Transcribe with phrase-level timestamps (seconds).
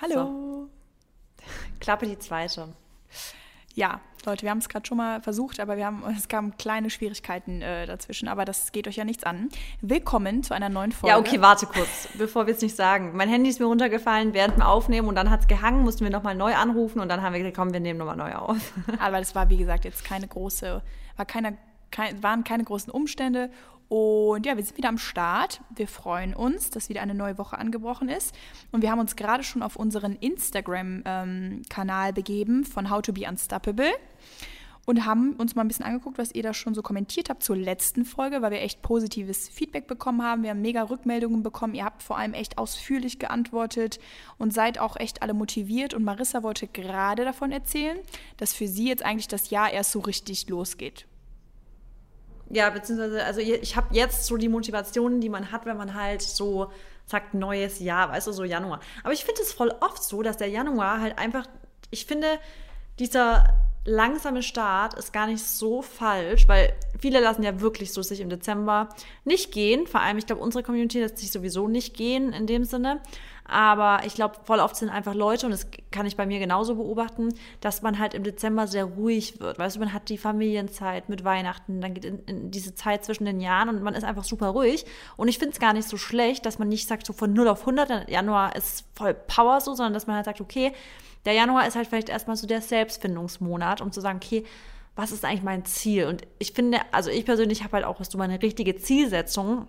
[0.00, 0.14] Hallo.
[0.14, 0.68] So.
[1.80, 2.68] Klappe die zweite.
[3.74, 6.88] Ja, Leute, wir haben es gerade schon mal versucht, aber wir haben, es kamen kleine
[6.88, 9.48] Schwierigkeiten äh, dazwischen, aber das geht euch ja nichts an.
[9.80, 11.14] Willkommen zu einer neuen Folge.
[11.14, 13.16] Ja, okay, warte kurz, bevor wir es nicht sagen.
[13.16, 16.10] Mein Handy ist mir runtergefallen während dem Aufnehmen und dann hat es gehangen, mussten wir
[16.10, 18.72] nochmal neu anrufen und dann haben wir gesagt, komm, wir nehmen nochmal neu auf.
[19.00, 20.80] aber das war, wie gesagt, jetzt keine große,
[21.16, 21.58] war keine,
[21.90, 23.50] kein, waren keine großen Umstände
[23.88, 25.62] und ja, wir sind wieder am Start.
[25.74, 28.34] Wir freuen uns, dass wieder eine neue Woche angebrochen ist.
[28.70, 33.26] Und wir haben uns gerade schon auf unseren Instagram-Kanal ähm, begeben von How to Be
[33.26, 33.92] Unstoppable
[34.88, 37.56] und haben uns mal ein bisschen angeguckt, was ihr da schon so kommentiert habt zur
[37.56, 40.42] letzten Folge, weil wir echt positives Feedback bekommen haben.
[40.42, 41.74] Wir haben mega Rückmeldungen bekommen.
[41.74, 44.00] Ihr habt vor allem echt ausführlich geantwortet
[44.38, 45.94] und seid auch echt alle motiviert.
[45.94, 47.98] Und Marissa wollte gerade davon erzählen,
[48.36, 51.07] dass für sie jetzt eigentlich das Jahr erst so richtig losgeht.
[52.50, 56.22] Ja, beziehungsweise, also ich habe jetzt so die Motivation, die man hat, wenn man halt
[56.22, 56.70] so
[57.04, 58.80] sagt, neues Jahr, weißt du, so Januar.
[59.02, 61.46] Aber ich finde es voll oft so, dass der Januar halt einfach,
[61.90, 62.38] ich finde,
[62.98, 63.44] dieser
[63.84, 68.28] langsame Start ist gar nicht so falsch, weil viele lassen ja wirklich so sich im
[68.28, 68.90] Dezember
[69.24, 69.86] nicht gehen.
[69.86, 73.00] Vor allem, ich glaube, unsere Community lässt sich sowieso nicht gehen in dem Sinne.
[73.50, 76.74] Aber ich glaube, voll oft sind einfach Leute, und das kann ich bei mir genauso
[76.74, 79.58] beobachten, dass man halt im Dezember sehr ruhig wird.
[79.58, 83.24] Weißt du, man hat die Familienzeit mit Weihnachten, dann geht in, in diese Zeit zwischen
[83.24, 84.84] den Jahren und man ist einfach super ruhig.
[85.16, 87.48] Und ich finde es gar nicht so schlecht, dass man nicht sagt, so von 0
[87.48, 90.72] auf 100, Januar ist voll Power so, sondern dass man halt sagt, okay,
[91.24, 94.44] der Januar ist halt vielleicht erstmal so der Selbstfindungsmonat, um zu sagen, okay,
[94.94, 96.06] was ist eigentlich mein Ziel?
[96.06, 99.68] Und ich finde, also ich persönlich habe halt auch, was du meine richtige Zielsetzung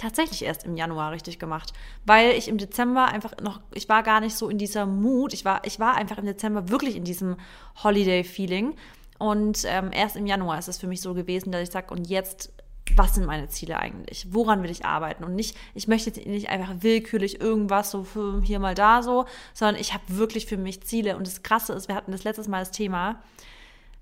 [0.00, 1.72] tatsächlich erst im Januar richtig gemacht,
[2.06, 5.44] weil ich im Dezember einfach noch, ich war gar nicht so in dieser Mut, ich
[5.44, 7.36] war, ich war einfach im Dezember wirklich in diesem
[7.82, 8.74] Holiday-Feeling
[9.18, 12.08] und ähm, erst im Januar ist es für mich so gewesen, dass ich sage, und
[12.08, 12.52] jetzt,
[12.96, 14.26] was sind meine Ziele eigentlich?
[14.30, 15.24] Woran will ich arbeiten?
[15.24, 18.06] Und nicht, ich möchte jetzt nicht einfach willkürlich irgendwas so
[18.42, 21.88] hier mal da so, sondern ich habe wirklich für mich Ziele und das Krasse ist,
[21.88, 23.22] wir hatten das letztes Mal das Thema,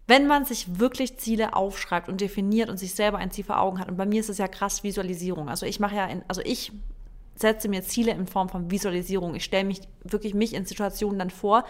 [0.09, 3.79] wenn man sich wirklich Ziele aufschreibt und definiert und sich selber ein Ziel vor Augen
[3.79, 5.49] hat, und bei mir ist es ja krass Visualisierung.
[5.49, 6.73] Also ich mache ja, in, also ich
[7.37, 9.35] setze mir Ziele in Form von Visualisierung.
[9.35, 11.65] Ich stelle mich wirklich mich in Situationen dann vor.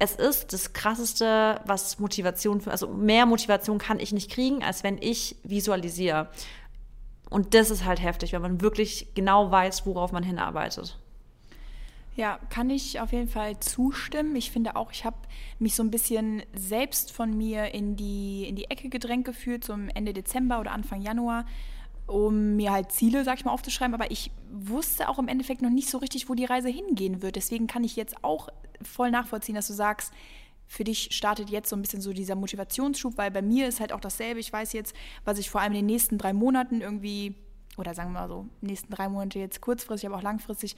[0.00, 4.82] Es ist das krasseste, was Motivation für, also mehr Motivation kann ich nicht kriegen, als
[4.82, 6.28] wenn ich visualisiere.
[7.30, 10.98] Und das ist halt heftig, wenn man wirklich genau weiß, worauf man hinarbeitet.
[12.16, 14.34] Ja, kann ich auf jeden Fall zustimmen.
[14.34, 15.16] Ich finde auch, ich habe
[15.58, 19.88] mich so ein bisschen selbst von mir in die, in die Ecke gedrängt gefühlt, zum
[19.88, 21.46] Ende Dezember oder Anfang Januar,
[22.06, 23.94] um mir halt Ziele, sag ich mal, aufzuschreiben.
[23.94, 27.36] Aber ich wusste auch im Endeffekt noch nicht so richtig, wo die Reise hingehen wird.
[27.36, 28.48] Deswegen kann ich jetzt auch
[28.82, 30.12] voll nachvollziehen, dass du sagst,
[30.66, 33.92] für dich startet jetzt so ein bisschen so dieser Motivationsschub, weil bei mir ist halt
[33.92, 34.40] auch dasselbe.
[34.40, 34.94] Ich weiß jetzt,
[35.24, 37.34] was ich vor allem in den nächsten drei Monaten irgendwie
[37.76, 40.76] oder sagen wir mal so, nächsten drei Monate jetzt kurzfristig, aber auch langfristig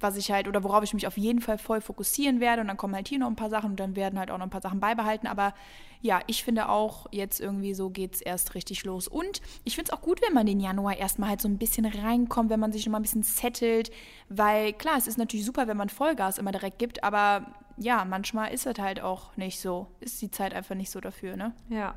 [0.00, 2.62] was ich halt oder worauf ich mich auf jeden Fall voll fokussieren werde.
[2.62, 4.46] Und dann kommen halt hier noch ein paar Sachen und dann werden halt auch noch
[4.46, 5.26] ein paar Sachen beibehalten.
[5.26, 5.54] Aber
[6.02, 9.08] ja, ich finde auch, jetzt irgendwie so geht es erst richtig los.
[9.08, 11.84] Und ich finde es auch gut, wenn man den Januar erstmal halt so ein bisschen
[11.84, 13.90] reinkommt, wenn man sich schon mal ein bisschen settelt.
[14.28, 17.46] Weil klar, es ist natürlich super, wenn man Vollgas immer direkt gibt, aber
[17.76, 19.88] ja, manchmal ist es halt auch nicht so.
[20.00, 21.54] Ist die Zeit einfach nicht so dafür, ne?
[21.68, 21.94] Ja.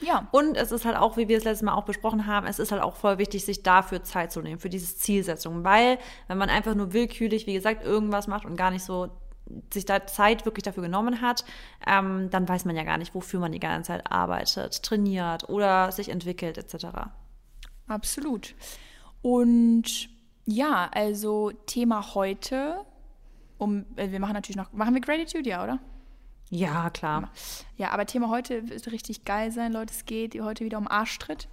[0.00, 0.28] Ja.
[0.30, 2.72] Und es ist halt auch, wie wir es letztes Mal auch besprochen haben, es ist
[2.72, 5.64] halt auch voll wichtig, sich dafür Zeit zu nehmen, für diese Zielsetzung.
[5.64, 5.98] Weil,
[6.28, 9.08] wenn man einfach nur willkürlich, wie gesagt, irgendwas macht und gar nicht so
[9.72, 11.44] sich da Zeit wirklich dafür genommen hat,
[11.86, 15.90] ähm, dann weiß man ja gar nicht, wofür man die ganze Zeit arbeitet, trainiert oder
[15.90, 16.86] sich entwickelt, etc.
[17.86, 18.54] Absolut.
[19.22, 20.10] Und
[20.44, 22.84] ja, also Thema heute,
[23.58, 25.78] um, äh, wir machen natürlich noch, machen wir Gratitude, ja, oder?
[26.50, 27.30] Ja, klar.
[27.76, 29.92] Ja, aber Thema heute wird richtig geil sein, Leute.
[29.92, 31.48] Es geht heute wieder um Arschtritt.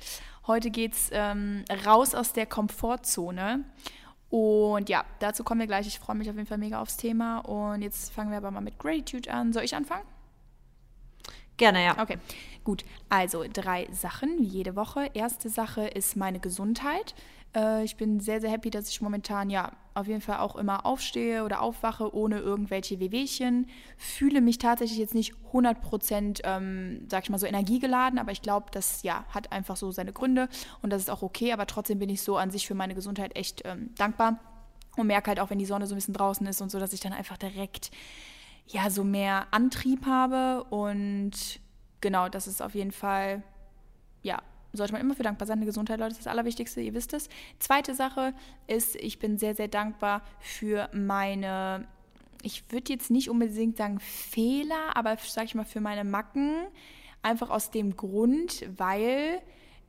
[0.48, 3.66] Heute geht es ähm, raus aus der Komfortzone.
[4.30, 5.88] Und ja, dazu kommen wir gleich.
[5.88, 7.40] Ich freue mich auf jeden Fall mega aufs Thema.
[7.40, 9.54] Und jetzt fangen wir aber mal mit Gratitude an.
[9.54, 10.06] Soll ich anfangen?
[11.58, 12.02] Gerne, ja.
[12.02, 12.18] Okay,
[12.64, 12.84] gut.
[13.10, 15.10] Also drei Sachen wie jede Woche.
[15.14, 17.16] Erste Sache ist meine Gesundheit.
[17.56, 20.86] Äh, ich bin sehr, sehr happy, dass ich momentan ja auf jeden Fall auch immer
[20.86, 23.68] aufstehe oder aufwache ohne irgendwelche Wehwehchen.
[23.98, 28.68] Fühle mich tatsächlich jetzt nicht 100%, ähm, sag ich mal so, energiegeladen, aber ich glaube,
[28.72, 30.50] das ja, hat einfach so seine Gründe
[30.82, 33.36] und das ist auch okay, aber trotzdem bin ich so an sich für meine Gesundheit
[33.38, 34.40] echt ähm, dankbar
[34.98, 36.94] und merke halt auch, wenn die Sonne so ein bisschen draußen ist und so, dass
[36.94, 37.92] ich dann einfach direkt
[38.68, 41.32] ja so mehr Antrieb habe und
[42.02, 43.44] genau, das ist auf jeden Fall
[44.76, 45.60] sollte man immer für dankbar sein.
[45.60, 47.30] Die Gesundheit, Leute, ist das Allerwichtigste, ihr wisst es.
[47.60, 48.34] Zweite Sache
[48.68, 51.88] ist, ich bin sehr, sehr dankbar für meine,
[52.42, 56.54] ich würde jetzt nicht unbedingt sagen Fehler, aber sag ich mal für meine Macken.
[57.22, 59.42] Einfach aus dem Grund, weil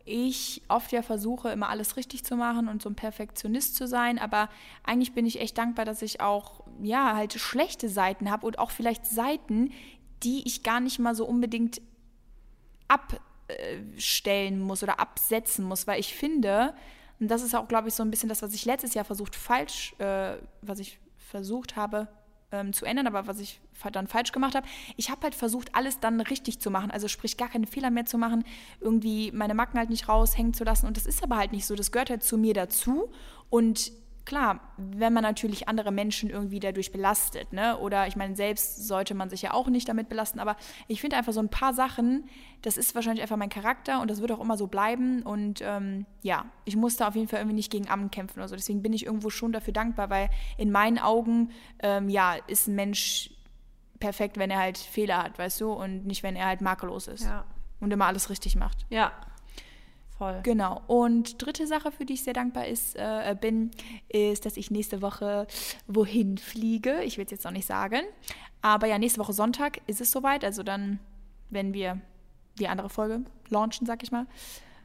[0.07, 4.19] ich oft ja versuche, immer alles richtig zu machen und so ein Perfektionist zu sein,
[4.19, 4.49] aber
[4.85, 8.71] eigentlich bin ich echt dankbar, dass ich auch, ja, halt schlechte Seiten habe und auch
[8.71, 9.73] vielleicht Seiten,
[10.23, 11.83] die ich gar nicht mal so unbedingt
[13.49, 16.75] abstellen muss oder absetzen muss, weil ich finde,
[17.21, 19.37] und das ist auch, glaube ich, so ein bisschen das, was ich letztes Jahr versucht
[19.37, 22.09] falsch, äh, was ich versucht habe
[22.53, 23.61] ähm, zu ändern, aber was ich
[23.93, 24.67] dann falsch gemacht habe.
[24.97, 26.91] Ich habe halt versucht, alles dann richtig zu machen.
[26.91, 28.45] Also sprich, gar keine Fehler mehr zu machen,
[28.81, 30.87] irgendwie meine Macken halt nicht raushängen zu lassen.
[30.87, 31.75] Und das ist aber halt nicht so.
[31.75, 33.11] Das gehört halt zu mir dazu.
[33.51, 33.93] Und
[34.27, 37.79] klar, wenn man natürlich andere Menschen irgendwie dadurch belastet, ne?
[37.79, 40.57] Oder ich meine, selbst sollte man sich ja auch nicht damit belasten, aber
[40.89, 42.29] ich finde einfach so ein paar Sachen,
[42.63, 45.23] das ist wahrscheinlich einfach mein Charakter und das wird auch immer so bleiben.
[45.23, 48.57] Und ähm, ja, ich musste auf jeden Fall irgendwie nicht gegen Ammen kämpfen oder so.
[48.57, 52.75] Deswegen bin ich irgendwo schon dafür dankbar, weil in meinen Augen, ähm, ja, ist ein
[52.75, 53.31] Mensch
[54.01, 57.25] perfekt, wenn er halt Fehler hat, weißt du, und nicht, wenn er halt makellos ist.
[57.25, 57.45] Ja.
[57.81, 58.87] Und immer alles richtig macht.
[58.91, 59.13] Ja,
[60.19, 60.41] Voll.
[60.43, 60.81] Genau.
[60.87, 63.71] Und dritte Sache, für die ich sehr dankbar ist, äh, bin,
[64.09, 65.47] ist, dass ich nächste Woche
[65.87, 67.03] wohin fliege.
[67.05, 68.01] Ich will es jetzt noch nicht sagen.
[68.63, 70.45] Aber ja, nächste Woche Sonntag ist es soweit.
[70.45, 71.01] Also dann,
[71.51, 72.01] wenn wir
[72.59, 74.27] die andere Folge launchen, sag ich mal.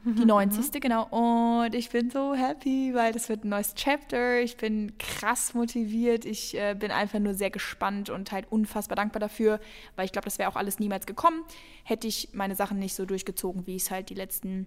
[0.04, 0.66] Die 90.
[0.66, 0.80] Mhm.
[0.80, 1.06] genau.
[1.08, 4.38] Und ich bin so happy, weil das wird ein neues Chapter.
[4.40, 6.26] Ich bin krass motiviert.
[6.26, 9.60] Ich äh, bin einfach nur sehr gespannt und halt unfassbar dankbar dafür,
[9.96, 11.42] weil ich glaube, das wäre auch alles niemals gekommen,
[11.84, 14.66] hätte ich meine Sachen nicht so durchgezogen, wie ich es halt die letzten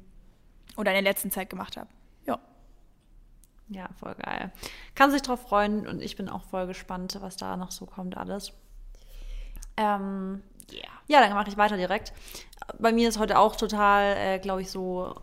[0.78, 1.90] oder in der letzten Zeit gemacht habe.
[2.26, 2.40] Ja.
[3.70, 4.52] Ja, voll geil.
[4.94, 8.18] Kann sich drauf freuen und ich bin auch voll gespannt, was da noch so kommt
[8.18, 8.54] alles.
[9.78, 10.88] Ähm, yeah.
[11.08, 12.14] Ja, dann mache ich weiter direkt.
[12.80, 15.16] Bei mir ist heute auch total, äh, glaube ich, so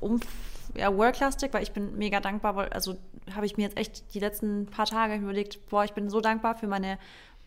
[0.00, 0.20] um,
[0.74, 2.96] ja, worklastig, weil ich bin mega dankbar, weil, also
[3.34, 6.56] habe ich mir jetzt echt die letzten paar Tage überlegt, boah, ich bin so dankbar
[6.56, 6.98] für meine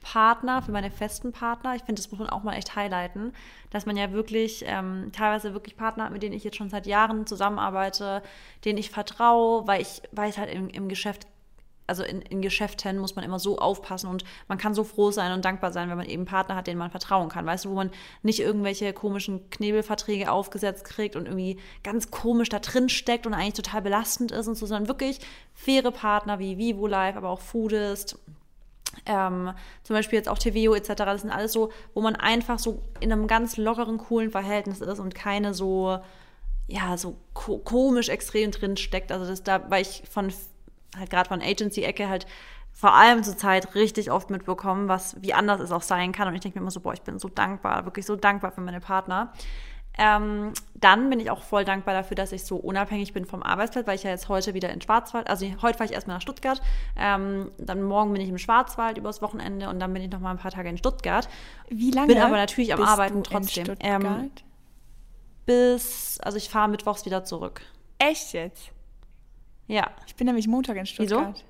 [0.01, 1.75] Partner, für meine festen Partner.
[1.75, 3.33] Ich finde, das muss man auch mal echt highlighten,
[3.69, 6.87] dass man ja wirklich ähm, teilweise wirklich Partner hat, mit denen ich jetzt schon seit
[6.87, 8.21] Jahren zusammenarbeite,
[8.65, 11.27] denen ich vertraue, weil ich weiß halt im, im Geschäft,
[11.87, 15.33] also in, in, Geschäften muss man immer so aufpassen und man kann so froh sein
[15.33, 17.45] und dankbar sein, wenn man eben Partner hat, denen man vertrauen kann.
[17.45, 17.91] Weißt du, wo man
[18.23, 23.53] nicht irgendwelche komischen Knebelverträge aufgesetzt kriegt und irgendwie ganz komisch da drin steckt und eigentlich
[23.53, 25.19] total belastend ist und so, sondern wirklich
[25.53, 28.17] faire Partner wie Vivo Life, aber auch Foodist,
[29.05, 29.51] ähm,
[29.83, 30.89] zum Beispiel jetzt auch TVO etc.
[30.97, 34.99] Das sind alles so, wo man einfach so in einem ganz lockeren, coolen Verhältnis ist
[34.99, 35.99] und keine so,
[36.67, 39.11] ja, so ko komisch extrem drin steckt.
[39.11, 40.31] Also das da, weil ich von,
[40.97, 42.25] halt gerade von Agency-Ecke halt
[42.73, 46.27] vor allem zur Zeit richtig oft mitbekommen, was, wie anders es auch sein kann.
[46.27, 48.61] Und ich denke mir immer so, boah, ich bin so dankbar, wirklich so dankbar für
[48.61, 49.33] meine Partner.
[49.97, 53.85] Ähm, dann bin ich auch voll dankbar dafür, dass ich so unabhängig bin vom Arbeitsplatz,
[53.87, 56.61] weil ich ja jetzt heute wieder in Schwarzwald, also heute fahre ich erstmal nach Stuttgart,
[56.97, 60.31] ähm, dann morgen bin ich im Schwarzwald übers Wochenende und dann bin ich noch mal
[60.31, 61.27] ein paar Tage in Stuttgart.
[61.69, 62.07] Wie lange?
[62.07, 63.75] Bin aber natürlich am Arbeiten trotzdem.
[63.81, 64.31] Ähm,
[65.45, 67.61] bis, also ich fahre mittwochs wieder zurück.
[67.97, 68.71] Echt jetzt?
[69.67, 69.91] Ja.
[70.07, 71.35] Ich bin nämlich Montag in Stuttgart.
[71.35, 71.45] Wieso?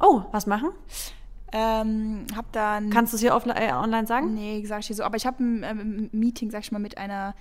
[0.00, 0.70] Oh, was machen?
[1.52, 2.90] Ähm, hab dann.
[2.90, 4.34] Kannst du es hier äh, online sagen?
[4.34, 5.04] Nee, sag ich dir so.
[5.04, 7.34] Aber ich habe ein ähm, Meeting, sag ich mal, mit einer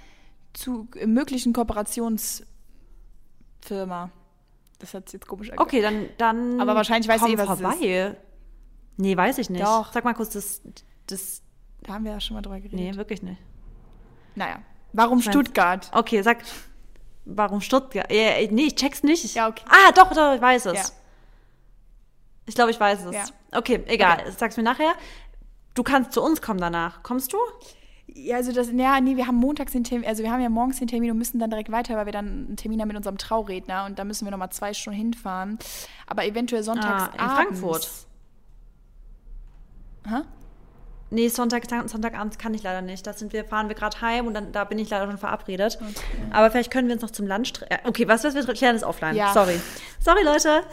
[0.54, 4.12] zu möglichen Kooperationsfirma.
[4.80, 5.68] Das hat jetzt komisch angehört.
[5.68, 6.62] Okay, dann, dann.
[6.62, 7.76] Aber wahrscheinlich weiß ich eh, was vorbei.
[7.80, 8.18] es ist.
[8.98, 9.64] Nee, weiß ich nicht.
[9.64, 9.92] Doch.
[9.92, 10.62] Sag mal kurz, das,
[11.08, 11.42] das.
[11.82, 12.80] Da haben wir ja schon mal drüber geredet.
[12.80, 13.42] Nee, wirklich nicht.
[14.36, 14.60] Naja.
[14.94, 15.90] Warum ich Stuttgart?
[15.94, 16.38] Okay, sag.
[17.26, 18.10] Warum Stuttgart?
[18.12, 19.36] Ja, nee, ich check's nicht.
[19.36, 19.66] Ja, okay.
[19.68, 20.74] Ah, doch, doch, ich weiß es.
[20.74, 20.84] Ja.
[22.46, 23.16] Ich glaube, ich weiß es.
[23.16, 23.26] Ja.
[23.52, 24.20] Okay, egal.
[24.22, 24.32] Okay.
[24.38, 24.94] Sag's mir nachher.
[25.74, 27.04] Du kannst zu uns kommen danach.
[27.04, 27.38] Kommst du?
[28.08, 30.78] Ja, also das, ja, nee, wir haben montags den Termin, also wir haben ja morgens
[30.78, 33.18] den Termin und müssen dann direkt weiter, weil wir dann einen Termin haben mit unserem
[33.18, 35.58] Trauredner und da müssen wir nochmal zwei Stunden hinfahren.
[36.06, 37.90] Aber eventuell sonntags ah, in Frankfurt.
[40.08, 40.22] Hä?
[41.10, 43.06] Nee, Sonntag, Sonntagabend kann ich leider nicht.
[43.06, 45.78] Da sind wir, fahren wir gerade heim und dann, da bin ich leider schon verabredet.
[45.82, 45.94] Okay.
[46.32, 47.54] Aber vielleicht können wir uns noch zum Lunch.
[47.86, 49.16] Okay, was, was wir klären, ist offline.
[49.16, 49.34] Ja.
[49.34, 49.60] Sorry.
[50.00, 50.64] Sorry, Leute.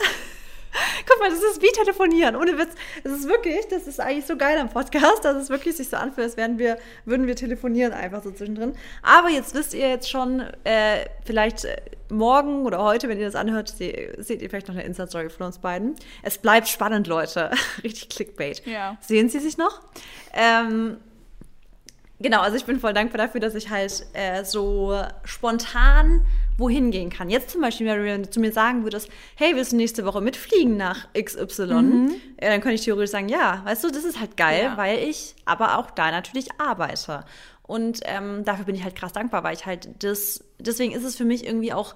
[1.09, 2.37] Guck mal, das ist wie telefonieren.
[2.37, 2.75] Ohne Witz.
[3.05, 5.97] Es ist wirklich, das ist eigentlich so geil am Podcast, dass es wirklich sich so
[5.97, 8.75] anfühlt, als wären wir, würden wir telefonieren einfach so zwischendrin.
[9.03, 11.77] Aber jetzt wisst ihr jetzt schon, äh, vielleicht äh,
[12.11, 15.47] morgen oder heute, wenn ihr das anhört, se seht ihr vielleicht noch eine Insta-Story von
[15.47, 15.95] uns beiden.
[16.23, 17.51] Es bleibt spannend, Leute.
[17.83, 18.65] Richtig Clickbait.
[18.67, 18.97] Ja.
[19.01, 19.81] Sehen Sie sich noch?
[20.35, 20.99] Ähm,
[22.23, 26.25] Genau, also ich bin voll dankbar dafür, dass ich halt äh, so spontan
[26.57, 27.31] wohin gehen kann.
[27.31, 30.77] Jetzt zum Beispiel, wenn du zu mir sagen würdest, hey, willst du nächste Woche mitfliegen
[30.77, 31.67] nach XY?
[31.67, 32.15] Mhm.
[32.41, 34.77] Ja, dann könnte ich theoretisch sagen, ja, weißt du, das ist halt geil, ja.
[34.77, 37.25] weil ich aber auch da natürlich arbeite.
[37.63, 41.17] Und ähm, dafür bin ich halt krass dankbar, weil ich halt das, deswegen ist es
[41.17, 41.95] für mich irgendwie auch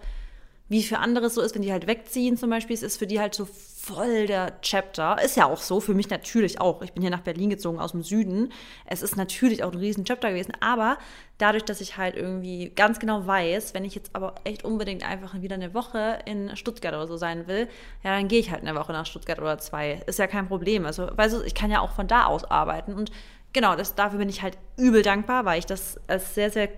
[0.69, 2.75] wie für andere so ist, wenn die halt wegziehen zum Beispiel.
[2.75, 5.17] Es ist für die halt so voll der Chapter.
[5.23, 6.83] Ist ja auch so, für mich natürlich auch.
[6.83, 8.53] Ich bin hier nach Berlin gezogen aus dem Süden.
[8.85, 10.55] Es ist natürlich auch ein riesen Chapter gewesen.
[10.59, 10.99] Aber
[11.39, 15.41] dadurch, dass ich halt irgendwie ganz genau weiß, wenn ich jetzt aber echt unbedingt einfach
[15.41, 17.69] wieder eine Woche in Stuttgart oder so sein will,
[18.03, 20.03] ja, dann gehe ich halt eine Woche nach Stuttgart oder zwei.
[20.07, 20.85] Ist ja kein Problem.
[20.85, 22.93] Also, weißt du, ich kann ja auch von da aus arbeiten.
[22.93, 23.13] Und
[23.53, 26.71] genau, das, dafür bin ich halt übel dankbar, weil ich das als sehr, sehr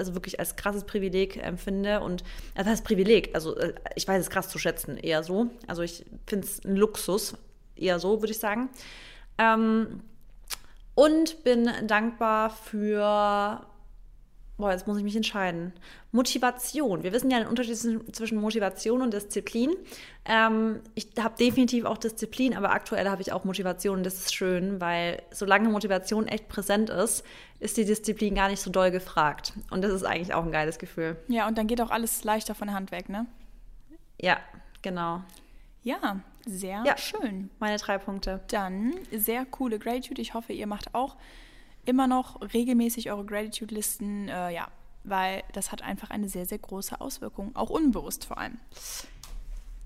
[0.00, 2.00] also wirklich als krasses Privileg empfinde.
[2.00, 2.24] Und
[2.56, 5.46] das heißt Privileg, also äh, ich weiß es krass zu schätzen, eher so.
[5.66, 7.34] Also ich finde es ein Luxus,
[7.76, 8.68] eher so, würde ich sagen.
[9.38, 10.00] Ähm,
[10.94, 13.64] und bin dankbar für
[14.60, 15.72] boah, jetzt muss ich mich entscheiden.
[16.12, 17.02] Motivation.
[17.02, 17.76] Wir wissen ja den Unterschied
[18.14, 19.70] zwischen Motivation und Disziplin.
[20.24, 24.80] Ähm, ich habe definitiv auch Disziplin, aber aktuell habe ich auch Motivation das ist schön,
[24.80, 27.24] weil solange Motivation echt präsent ist,
[27.60, 29.52] ist die Disziplin gar nicht so doll gefragt.
[29.70, 31.16] Und das ist eigentlich auch ein geiles Gefühl.
[31.28, 33.26] Ja, und dann geht auch alles leichter von der Hand weg, ne?
[34.20, 34.38] Ja,
[34.82, 35.22] genau.
[35.82, 37.50] Ja, sehr ja, schön.
[37.58, 38.40] Meine drei Punkte.
[38.48, 40.20] Dann sehr coole Gratitude.
[40.20, 41.16] Ich hoffe, ihr macht auch
[41.84, 44.68] immer noch regelmäßig eure Gratitude-Listen, äh, ja,
[45.04, 48.58] weil das hat einfach eine sehr, sehr große Auswirkung, auch unbewusst vor allem.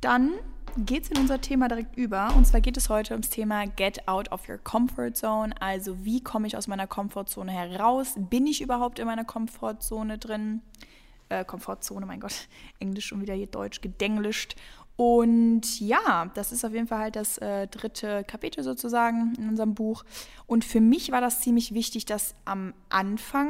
[0.05, 0.35] Dann
[0.77, 2.35] geht es in unser Thema direkt über.
[2.37, 5.55] Und zwar geht es heute ums Thema Get out of your comfort zone.
[5.63, 8.13] Also wie komme ich aus meiner Komfortzone heraus?
[8.19, 10.61] Bin ich überhaupt in meiner Komfortzone drin?
[11.31, 12.49] Äh, Komfortzone, mein Gott,
[12.81, 14.57] Englisch schon wieder hier Deutsch gedenglischt.
[14.97, 19.73] Und ja, das ist auf jeden Fall halt das äh, dritte Kapitel sozusagen in unserem
[19.73, 20.05] Buch.
[20.47, 23.49] Und für mich war das ziemlich wichtig, das am Anfang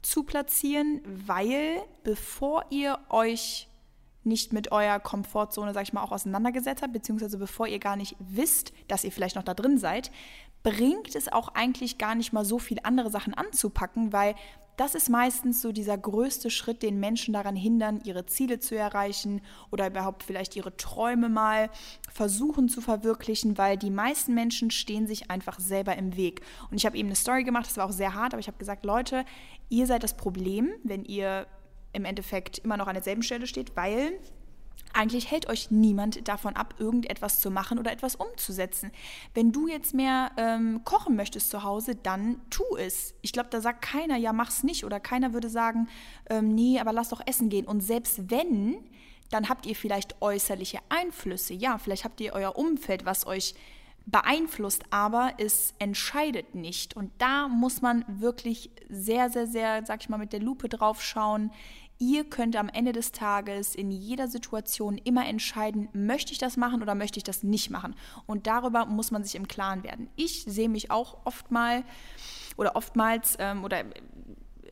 [0.00, 3.66] zu platzieren, weil bevor ihr euch
[4.24, 8.16] nicht mit eurer Komfortzone, sag ich mal, auch auseinandergesetzt habt, beziehungsweise bevor ihr gar nicht
[8.18, 10.10] wisst, dass ihr vielleicht noch da drin seid,
[10.62, 14.34] bringt es auch eigentlich gar nicht mal so viel andere Sachen anzupacken, weil
[14.76, 19.42] das ist meistens so dieser größte Schritt, den Menschen daran hindern, ihre Ziele zu erreichen
[19.70, 21.68] oder überhaupt vielleicht ihre Träume mal
[22.10, 26.40] versuchen zu verwirklichen, weil die meisten Menschen stehen sich einfach selber im Weg.
[26.70, 28.58] Und ich habe eben eine Story gemacht, das war auch sehr hart, aber ich habe
[28.58, 29.24] gesagt, Leute,
[29.68, 31.46] ihr seid das Problem, wenn ihr
[31.92, 34.18] im Endeffekt immer noch an derselben Stelle steht, weil
[34.94, 38.90] eigentlich hält euch niemand davon ab, irgendetwas zu machen oder etwas umzusetzen.
[39.34, 43.14] Wenn du jetzt mehr ähm, kochen möchtest zu Hause, dann tu es.
[43.22, 44.84] Ich glaube, da sagt keiner, ja, mach's nicht.
[44.84, 45.88] Oder keiner würde sagen,
[46.28, 47.66] ähm, nee, aber lass doch essen gehen.
[47.66, 48.76] Und selbst wenn,
[49.30, 51.54] dann habt ihr vielleicht äußerliche Einflüsse.
[51.54, 53.54] Ja, vielleicht habt ihr euer Umfeld, was euch
[54.04, 56.96] beeinflusst, aber es entscheidet nicht.
[56.96, 61.02] Und da muss man wirklich sehr, sehr, sehr, sag ich mal, mit der Lupe drauf
[61.02, 61.50] schauen
[62.02, 66.82] Ihr könnt am Ende des Tages in jeder Situation immer entscheiden, möchte ich das machen
[66.82, 67.94] oder möchte ich das nicht machen.
[68.26, 70.08] Und darüber muss man sich im Klaren werden.
[70.16, 71.84] Ich sehe mich auch oft mal
[72.56, 73.84] oder oftmals ähm, oder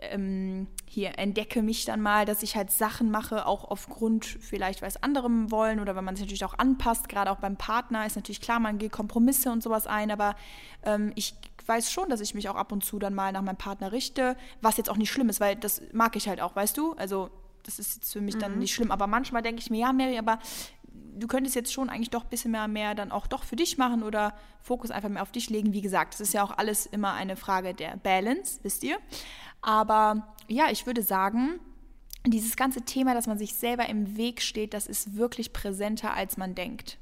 [0.01, 5.01] ähm, hier entdecke mich dann mal, dass ich halt Sachen mache, auch aufgrund vielleicht, es
[5.01, 7.09] anderem wollen oder weil man sich natürlich auch anpasst.
[7.09, 10.35] Gerade auch beim Partner ist natürlich klar, man geht Kompromisse und sowas ein, aber
[10.85, 11.35] ähm, ich
[11.67, 14.37] weiß schon, dass ich mich auch ab und zu dann mal nach meinem Partner richte,
[14.61, 16.93] was jetzt auch nicht schlimm ist, weil das mag ich halt auch, weißt du?
[16.95, 17.31] Also
[17.65, 18.41] das ist jetzt für mich mhm.
[18.41, 18.91] dann nicht schlimm.
[18.91, 20.39] Aber manchmal denke ich mir, ja, Mary, aber
[20.93, 23.79] du könntest jetzt schon eigentlich doch ein bisschen mehr, mehr dann auch doch für dich
[23.79, 25.73] machen oder Fokus einfach mehr auf dich legen.
[25.73, 28.99] Wie gesagt, das ist ja auch alles immer eine Frage der Balance, wisst ihr.
[29.63, 31.61] Aber ja, ich würde sagen,
[32.27, 36.37] dieses ganze Thema, dass man sich selber im Weg steht, das ist wirklich präsenter, als
[36.37, 36.99] man denkt.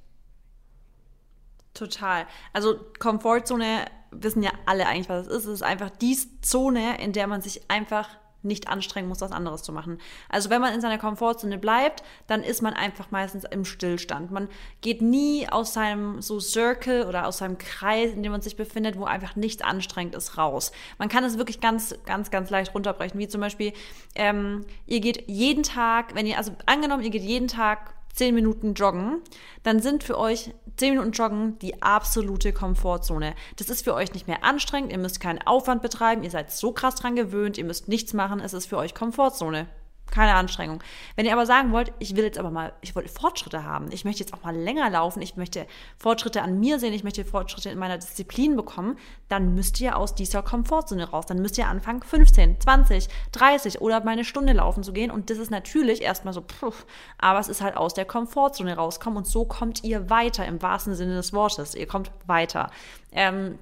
[1.75, 2.27] Total.
[2.53, 5.45] Also Komfortzone wissen ja alle eigentlich, was es ist.
[5.47, 8.09] Es ist einfach die Zone, in der man sich einfach
[8.43, 9.99] nicht anstrengen muss, was anderes zu machen.
[10.29, 14.31] Also wenn man in seiner Komfortzone bleibt, dann ist man einfach meistens im Stillstand.
[14.31, 14.49] Man
[14.81, 18.97] geht nie aus seinem so Circle oder aus seinem Kreis, in dem man sich befindet,
[18.97, 20.71] wo einfach nichts anstrengend ist, raus.
[20.99, 23.73] Man kann es wirklich ganz, ganz, ganz leicht runterbrechen, wie zum Beispiel,
[24.15, 28.75] ähm, ihr geht jeden Tag, wenn ihr, also angenommen, ihr geht jeden Tag 10 Minuten
[28.75, 29.23] joggen,
[29.63, 33.35] dann sind für euch 10 Minuten joggen die absolute Komfortzone.
[33.57, 36.73] Das ist für euch nicht mehr anstrengend, ihr müsst keinen Aufwand betreiben, ihr seid so
[36.73, 39.69] krass dran gewöhnt, ihr müsst nichts machen, es ist für euch Komfortzone
[40.11, 40.83] keine Anstrengung.
[41.17, 44.05] Wenn ihr aber sagen wollt, ich will jetzt aber mal, ich wollte Fortschritte haben, ich
[44.05, 45.67] möchte jetzt auch mal länger laufen, ich möchte
[45.99, 48.99] Fortschritte an mir sehen, ich möchte Fortschritte in meiner Disziplin bekommen,
[49.29, 51.27] dann müsst ihr aus dieser Komfortzone raus.
[51.27, 55.11] Dann müsst ihr anfangen, 15, 20, 30 oder mal eine Stunde laufen zu gehen.
[55.11, 56.87] Und das ist natürlich erstmal so, pff,
[57.19, 60.95] aber es ist halt aus der Komfortzone rauskommen und so kommt ihr weiter im wahrsten
[60.95, 61.75] Sinne des Wortes.
[61.75, 62.71] Ihr kommt weiter.
[63.13, 63.59] Ähm,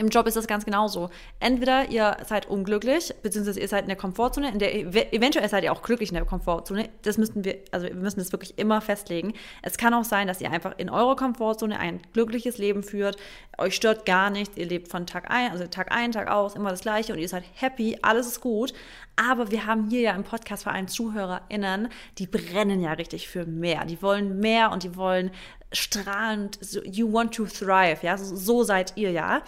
[0.00, 1.10] Im Job ist das ganz genauso.
[1.40, 4.72] Entweder ihr seid unglücklich, beziehungsweise ihr seid in der Komfortzone, in der
[5.12, 6.88] eventuell seid ihr auch glücklich in der Komfortzone.
[7.02, 9.34] Das müssten wir, also wir müssen das wirklich immer festlegen.
[9.60, 13.16] Es kann auch sein, dass ihr einfach in eurer Komfortzone ein glückliches Leben führt.
[13.58, 14.56] Euch stört gar nichts.
[14.56, 17.28] Ihr lebt von Tag ein, also Tag ein, Tag aus, immer das Gleiche und ihr
[17.28, 17.98] seid happy.
[18.00, 18.72] Alles ist gut.
[19.16, 21.88] Aber wir haben hier ja im Podcast vor allem ZuhörerInnen,
[22.18, 23.84] die brennen ja richtig für mehr.
[23.84, 25.32] Die wollen mehr und die wollen
[25.72, 29.42] strahlend, you want to thrive, ja, so, so seid ihr ja.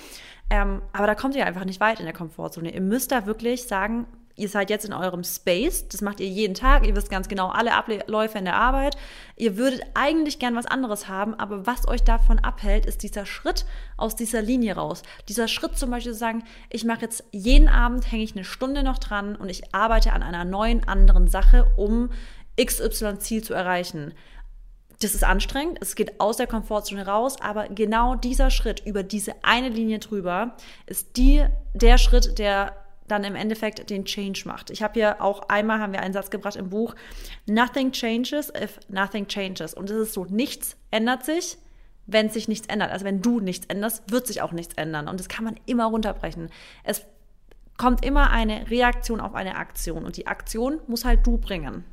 [0.51, 2.75] Ähm, aber da kommt ihr einfach nicht weit in der Komfortzone.
[2.75, 6.55] Ihr müsst da wirklich sagen, ihr seid jetzt in eurem Space, das macht ihr jeden
[6.55, 8.97] Tag, ihr wisst ganz genau alle Abläufe in der Arbeit.
[9.37, 13.67] Ihr würdet eigentlich gern was anderes haben, aber was euch davon abhält, ist dieser Schritt
[13.97, 15.03] aus dieser Linie raus.
[15.29, 18.83] Dieser Schritt zum Beispiel zu sagen, ich mache jetzt jeden Abend, hänge ich eine Stunde
[18.83, 22.11] noch dran und ich arbeite an einer neuen anderen Sache, um
[22.59, 24.15] XY-Ziel zu erreichen
[25.01, 29.33] das ist anstrengend, es geht aus der Komfortzone raus, aber genau dieser Schritt über diese
[29.43, 32.77] eine Linie drüber ist die, der Schritt, der
[33.09, 34.71] dann im Endeffekt den Change macht.
[34.71, 36.95] Ich habe hier auch einmal, haben wir einen Satz gebracht im Buch,
[37.47, 39.75] Nothing changes if nothing changes.
[39.75, 41.57] Und es ist so, nichts ändert sich,
[42.07, 42.93] wenn sich nichts ändert.
[42.93, 45.09] Also wenn du nichts änderst, wird sich auch nichts ändern.
[45.09, 46.51] Und das kann man immer runterbrechen.
[46.85, 47.07] Es
[47.79, 50.05] kommt immer eine Reaktion auf eine Aktion.
[50.05, 51.85] Und die Aktion muss halt du bringen.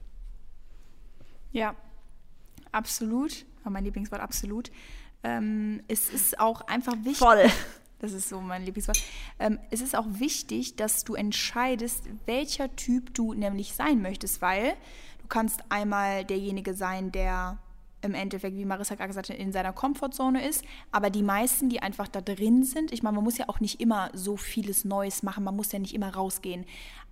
[1.52, 1.76] Ja,
[2.78, 4.72] absolut, war mein Lieblingswort absolut.
[5.24, 7.18] Ähm, es ist auch einfach wichtig.
[7.18, 7.50] Voll.
[8.00, 9.02] Das ist so mein Lieblingswort.
[9.40, 14.76] Ähm, es ist auch wichtig, dass du entscheidest, welcher Typ du nämlich sein möchtest, weil
[15.20, 17.58] du kannst einmal derjenige sein, der
[18.04, 20.64] im Endeffekt, wie Marissa gerade gesagt hat, in seiner Komfortzone ist.
[20.92, 23.82] Aber die meisten, die einfach da drin sind, ich meine, man muss ja auch nicht
[23.82, 26.66] immer so vieles Neues machen, man muss ja nicht immer rausgehen.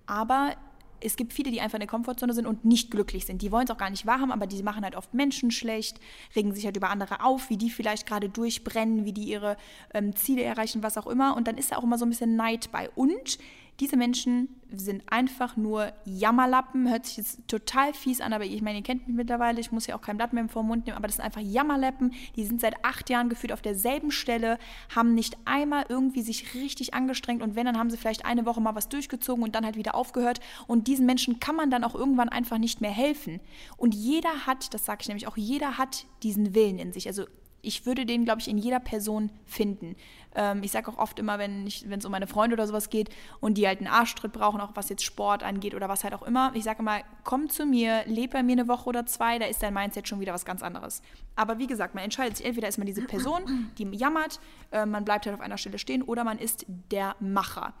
[0.06, 0.54] Aber
[1.00, 3.42] es gibt viele, die einfach in der Komfortzone sind und nicht glücklich sind.
[3.42, 6.00] Die wollen es auch gar nicht wahrhaben, aber die machen halt oft Menschen schlecht,
[6.34, 9.56] regen sich halt über andere auf, wie die vielleicht gerade durchbrennen, wie die ihre
[9.94, 11.36] ähm, Ziele erreichen, was auch immer.
[11.36, 12.90] Und dann ist da auch immer so ein bisschen Neid bei.
[12.94, 13.38] Und
[13.80, 16.88] diese Menschen sind einfach nur Jammerlappen.
[16.88, 19.60] Hört sich jetzt total fies an, aber ich meine, ihr kennt mich mittlerweile.
[19.60, 21.40] Ich muss ja auch kein Blatt mehr vor den Mund nehmen, aber das sind einfach
[21.40, 22.14] Jammerlappen.
[22.36, 24.58] Die sind seit acht Jahren gefühlt auf derselben Stelle,
[24.94, 28.60] haben nicht einmal irgendwie sich richtig angestrengt und wenn, dann haben sie vielleicht eine Woche
[28.60, 30.40] mal was durchgezogen und dann halt wieder aufgehört.
[30.66, 33.40] Und diesen Menschen kann man dann auch irgendwann einfach nicht mehr helfen.
[33.76, 37.06] Und jeder hat, das sage ich nämlich auch, jeder hat diesen Willen in sich.
[37.06, 37.24] Also
[37.62, 39.96] ich würde den, glaube ich, in jeder Person finden.
[40.34, 43.08] Ähm, ich sage auch oft immer, wenn es um meine Freunde oder sowas geht
[43.40, 46.22] und die halt einen Arschtritt brauchen, auch was jetzt Sport angeht oder was halt auch
[46.22, 49.46] immer, ich sage immer, komm zu mir, leb bei mir eine Woche oder zwei, da
[49.46, 51.02] ist dein Mindset schon wieder was ganz anderes.
[51.34, 54.38] Aber wie gesagt, man entscheidet sich, entweder ist man diese Person, die jammert,
[54.70, 57.74] äh, man bleibt halt auf einer Stelle stehen oder man ist der Macher.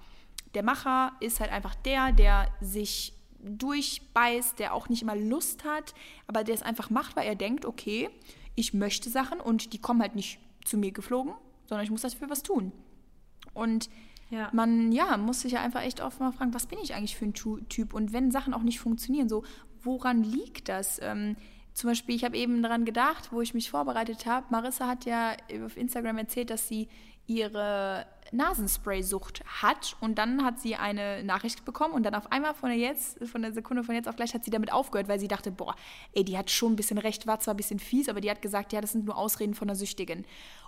[0.54, 5.94] Der Macher ist halt einfach der, der sich durchbeißt, der auch nicht immer Lust hat,
[6.26, 8.10] aber der es einfach macht, weil er denkt, okay,
[8.56, 11.34] ich möchte Sachen und die kommen halt nicht zu mir geflogen,
[11.66, 12.72] sondern ich muss dafür was tun.
[13.54, 13.88] Und
[14.30, 14.50] ja.
[14.52, 17.26] man ja, muss sich ja einfach echt oft mal fragen, was bin ich eigentlich für
[17.26, 17.94] ein Typ?
[17.94, 19.44] Und wenn Sachen auch nicht funktionieren, so,
[19.82, 20.98] woran liegt das?
[21.00, 21.36] Ähm,
[21.74, 24.46] zum Beispiel, ich habe eben daran gedacht, wo ich mich vorbereitet habe.
[24.50, 26.88] Marissa hat ja auf Instagram erzählt, dass sie
[27.26, 32.70] ihre Nasenspray-Sucht hat und dann hat sie eine Nachricht bekommen und dann auf einmal von
[32.70, 35.28] der jetzt, von der Sekunde von jetzt auf gleich hat sie damit aufgehört, weil sie
[35.28, 35.74] dachte, boah,
[36.12, 38.42] ey, die hat schon ein bisschen recht, war zwar ein bisschen fies, aber die hat
[38.42, 40.24] gesagt, ja, das sind nur Ausreden von der Süchtigen.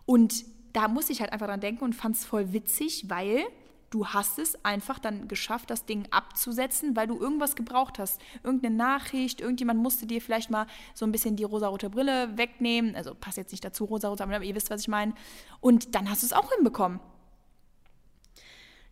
[0.07, 3.45] Und da muss ich halt einfach dran denken und fand es voll witzig, weil
[3.91, 8.21] du hast es einfach dann geschafft, das Ding abzusetzen, weil du irgendwas gebraucht hast.
[8.43, 12.95] Irgendeine Nachricht, irgendjemand musste dir vielleicht mal so ein bisschen die rosarote Brille wegnehmen.
[12.95, 15.15] Also passt jetzt nicht dazu, rosarote, aber ihr wisst, was ich meine.
[15.61, 17.01] Und dann hast du es auch hinbekommen.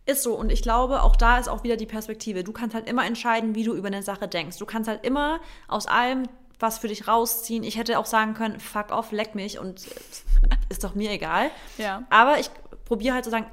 [0.07, 0.33] Ist so.
[0.33, 2.43] Und ich glaube, auch da ist auch wieder die Perspektive.
[2.43, 4.57] Du kannst halt immer entscheiden, wie du über eine Sache denkst.
[4.57, 6.23] Du kannst halt immer aus allem
[6.59, 7.63] was für dich rausziehen.
[7.63, 9.85] Ich hätte auch sagen können, fuck off, leck mich und
[10.69, 11.51] ist doch mir egal.
[11.77, 12.03] Ja.
[12.09, 12.49] Aber ich
[12.85, 13.45] probiere halt zu sagen,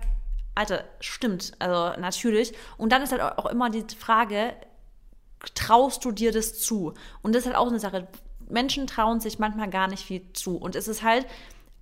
[0.55, 2.55] Alter, stimmt, also natürlich.
[2.79, 4.55] Und dann ist halt auch immer die Frage,
[5.55, 6.95] traust du dir das zu?
[7.23, 8.07] Und das ist halt auch eine Sache.
[8.49, 10.57] Menschen trauen sich manchmal gar nicht viel zu.
[10.57, 11.27] Und es ist halt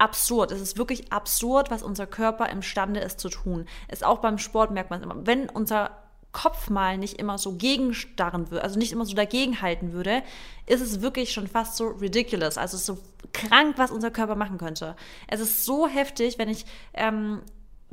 [0.02, 0.50] absurd.
[0.50, 3.66] Es ist wirklich absurd, was unser Körper imstande ist zu tun.
[3.86, 5.26] Es auch beim Sport merkt man es immer.
[5.26, 5.96] Wenn unser
[6.32, 10.22] Kopf mal nicht immer so gegenstarren würde, also nicht immer so dagegenhalten würde,
[10.66, 12.58] ist es wirklich schon fast so ridiculous.
[12.58, 12.98] Also so
[13.32, 14.96] krank, was unser Körper machen könnte.
[15.28, 17.42] Es ist so heftig, wenn ich ähm,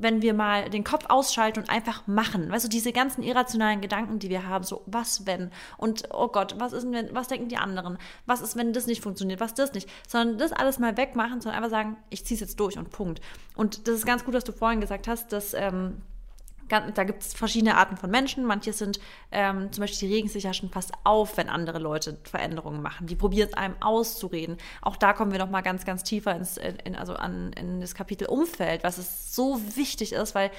[0.02, 2.52] wenn wir mal den Kopf ausschalten und einfach machen.
[2.52, 6.56] Weißt du, diese ganzen irrationalen Gedanken, die wir haben, so was wenn und oh Gott,
[6.58, 7.98] was ist wenn, was denken die anderen?
[8.26, 9.90] Was ist, wenn das nicht funktioniert, was das nicht?
[10.08, 13.22] Sondern das alles mal wegmachen, sondern einfach sagen, ich ziehe es jetzt durch und Punkt.
[13.56, 16.02] Und das ist ganz gut, dass du vorhin gesagt hast, dass ähm,
[16.70, 18.46] da gibt es verschiedene Arten von Menschen.
[18.46, 19.00] Manche sind
[19.32, 23.08] ähm, zum Beispiel, die regen sich ja schon fast auf, wenn andere Leute Veränderungen machen.
[23.08, 24.58] Die probieren es einem auszureden.
[24.82, 27.96] Auch da kommen wir noch mal ganz, ganz tiefer ins, in, also an, in das
[27.96, 30.52] Kapitel Umfeld, was es so wichtig ist, weil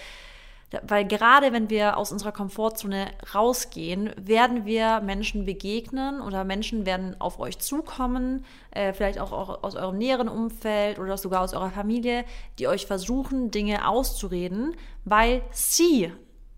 [0.83, 7.20] weil gerade wenn wir aus unserer Komfortzone rausgehen, werden wir Menschen begegnen oder Menschen werden
[7.20, 12.24] auf euch zukommen, äh, vielleicht auch aus eurem näheren Umfeld oder sogar aus eurer Familie,
[12.59, 16.12] die euch versuchen, Dinge auszureden, weil sie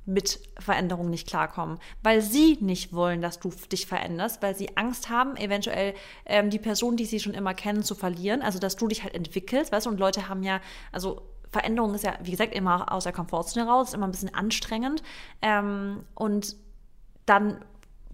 [0.05, 5.11] mit Veränderungen nicht klarkommen, weil sie nicht wollen, dass du dich veränderst, weil sie Angst
[5.11, 5.95] haben, eventuell
[6.27, 9.15] ähm, die Person, die sie schon immer kennen, zu verlieren, also dass du dich halt
[9.15, 11.23] entwickelst, weißt du, und Leute haben ja, also
[11.53, 15.03] Veränderung ist ja, wie gesagt, immer aus der Komfortzone raus, ist immer ein bisschen anstrengend.
[15.43, 16.57] Ähm, und
[17.27, 17.59] dann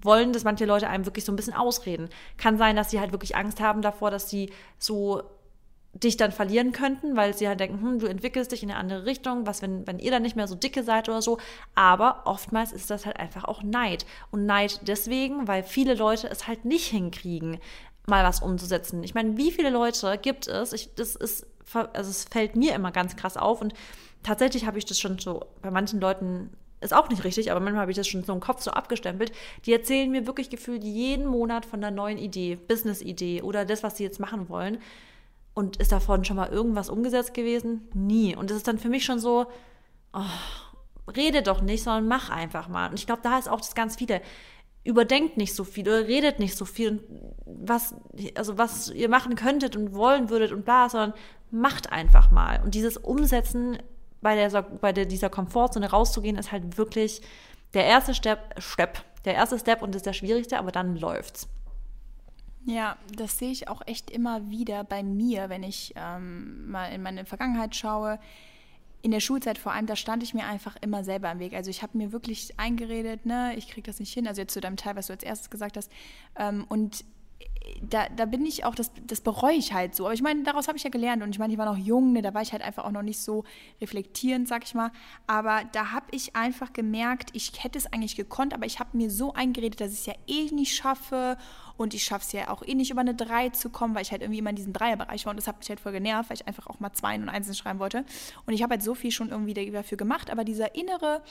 [0.00, 2.08] wollen das manche Leute einem wirklich so ein bisschen ausreden.
[2.36, 5.22] Kann sein, dass sie halt wirklich Angst haben davor, dass sie so
[5.94, 9.06] dich dann verlieren könnten, weil sie halt denken, hm, du entwickelst dich in eine andere
[9.06, 11.38] Richtung, was, wenn, wenn ihr dann nicht mehr so dicke seid oder so.
[11.74, 14.04] Aber oftmals ist das halt einfach auch Neid.
[14.30, 17.58] Und Neid deswegen, weil viele Leute es halt nicht hinkriegen,
[18.06, 19.02] mal was umzusetzen.
[19.02, 20.72] Ich meine, wie viele Leute gibt es?
[20.72, 23.74] Ich, das ist also es fällt mir immer ganz krass auf und
[24.22, 26.50] tatsächlich habe ich das schon so bei manchen Leuten
[26.80, 29.32] ist auch nicht richtig, aber manchmal habe ich das schon so im Kopf so abgestempelt.
[29.66, 33.96] Die erzählen mir wirklich gefühlt jeden Monat von der neuen Idee, Business-Idee oder das, was
[33.96, 34.78] sie jetzt machen wollen.
[35.54, 37.88] Und ist davon schon mal irgendwas umgesetzt gewesen?
[37.94, 38.36] Nie.
[38.36, 39.46] Und das ist dann für mich schon so,
[40.12, 42.90] oh, rede doch nicht, sondern mach einfach mal.
[42.90, 44.20] Und ich glaube, da ist auch das ganz viele
[44.84, 47.02] überdenkt nicht so viel oder redet nicht so viel,
[47.44, 47.94] was,
[48.36, 51.12] also was ihr machen könntet und wollen würdet und bla, sondern
[51.50, 52.62] macht einfach mal.
[52.62, 53.78] Und dieses Umsetzen
[54.20, 57.22] bei, der, bei der, dieser Komfortzone rauszugehen, ist halt wirklich
[57.74, 61.48] der erste Step, Step, der erste Step und ist der schwierigste, aber dann läuft's.
[62.64, 67.02] Ja, das sehe ich auch echt immer wieder bei mir, wenn ich ähm, mal in
[67.02, 68.18] meine Vergangenheit schaue
[69.00, 71.54] in der Schulzeit vor allem, da stand ich mir einfach immer selber im Weg.
[71.54, 74.26] Also ich habe mir wirklich eingeredet, ne, ich kriege das nicht hin.
[74.26, 75.90] Also jetzt zu deinem Teil, was du als erstes gesagt hast.
[76.36, 77.04] Ähm, und
[77.82, 80.06] da, da bin ich auch, das, das bereue ich halt so.
[80.06, 81.22] Aber ich meine, daraus habe ich ja gelernt.
[81.22, 83.02] Und ich meine, ich war noch jung, ne, da war ich halt einfach auch noch
[83.02, 83.44] nicht so
[83.80, 84.90] reflektierend, sag ich mal.
[85.26, 89.10] Aber da habe ich einfach gemerkt, ich hätte es eigentlich gekonnt, aber ich habe mir
[89.10, 91.36] so eingeredet, dass ich es ja eh nicht schaffe
[91.78, 94.10] und ich schaffe es ja auch eh nicht über eine 3 zu kommen, weil ich
[94.10, 95.30] halt irgendwie immer in diesem Dreierbereich war.
[95.30, 97.56] Und das hat mich halt voll genervt, weil ich einfach auch mal 2 und 1
[97.56, 98.04] schreiben wollte.
[98.46, 101.22] Und ich habe halt so viel schon irgendwie dafür gemacht, aber dieser innere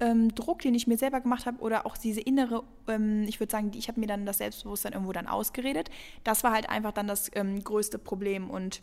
[0.00, 3.52] ähm, Druck, den ich mir selber gemacht habe oder auch diese innere, ähm, ich würde
[3.52, 5.88] sagen, ich habe mir dann das Selbstbewusstsein irgendwo dann ausgeredet,
[6.24, 8.50] das war halt einfach dann das ähm, größte Problem.
[8.50, 8.82] Und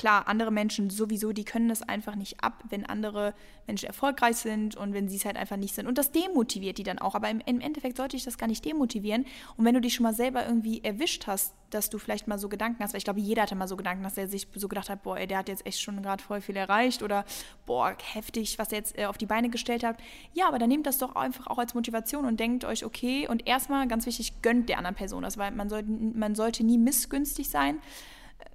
[0.00, 3.34] Klar, andere Menschen sowieso, die können das einfach nicht ab, wenn andere
[3.66, 5.86] Menschen erfolgreich sind und wenn sie es halt einfach nicht sind.
[5.86, 7.14] Und das demotiviert die dann auch.
[7.14, 9.26] Aber im, im Endeffekt sollte ich das gar nicht demotivieren.
[9.58, 12.48] Und wenn du dich schon mal selber irgendwie erwischt hast, dass du vielleicht mal so
[12.48, 14.88] Gedanken hast, weil ich glaube, jeder hatte mal so Gedanken, dass er sich so gedacht
[14.88, 17.26] hat, boah, ey, der hat jetzt echt schon gerade voll viel erreicht oder
[17.66, 19.98] boah, heftig, was er jetzt äh, auf die Beine gestellt hat.
[20.32, 23.46] Ja, aber dann nehmt das doch einfach auch als Motivation und denkt euch, okay, und
[23.46, 27.50] erstmal ganz wichtig, gönnt der anderen Person das, weil man, soll, man sollte nie missgünstig
[27.50, 27.80] sein.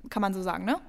[0.09, 0.81] Kann man so sagen, ne?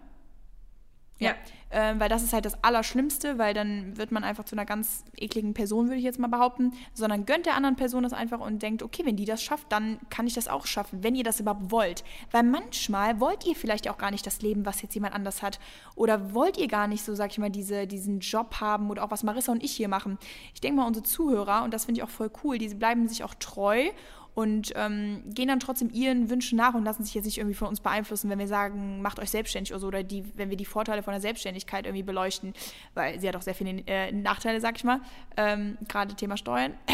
[1.18, 1.34] Ja.
[1.68, 5.04] Ähm, weil das ist halt das Allerschlimmste, weil dann wird man einfach zu einer ganz
[5.16, 8.62] ekligen Person, würde ich jetzt mal behaupten, sondern gönnt der anderen Person das einfach und
[8.62, 11.40] denkt, okay, wenn die das schafft, dann kann ich das auch schaffen, wenn ihr das
[11.40, 12.04] überhaupt wollt.
[12.30, 15.58] Weil manchmal wollt ihr vielleicht auch gar nicht das Leben, was jetzt jemand anders hat.
[15.96, 19.10] Oder wollt ihr gar nicht so, sag ich mal, diese, diesen Job haben oder auch
[19.10, 20.18] was Marissa und ich hier machen.
[20.54, 23.24] Ich denke mal, unsere Zuhörer, und das finde ich auch voll cool, die bleiben sich
[23.24, 23.90] auch treu
[24.36, 27.68] und ähm, gehen dann trotzdem ihren Wünschen nach und lassen sich jetzt nicht irgendwie von
[27.68, 30.66] uns beeinflussen, wenn wir sagen, macht euch selbstständig oder so, oder die, wenn wir die
[30.66, 32.52] Vorteile von der Selbstständigkeit irgendwie beleuchten,
[32.92, 35.00] weil sie hat auch sehr viele äh, Nachteile, sag ich mal,
[35.38, 36.74] ähm, gerade Thema Steuern.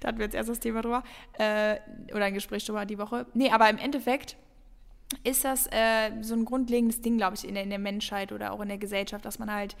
[0.00, 1.02] da hatten wir jetzt erst das Thema drüber,
[1.38, 1.76] äh,
[2.12, 3.24] oder ein Gespräch drüber die Woche.
[3.32, 4.36] Nee, aber im Endeffekt
[5.24, 8.52] ist das äh, so ein grundlegendes Ding, glaube ich, in der, in der Menschheit oder
[8.52, 9.76] auch in der Gesellschaft, dass man halt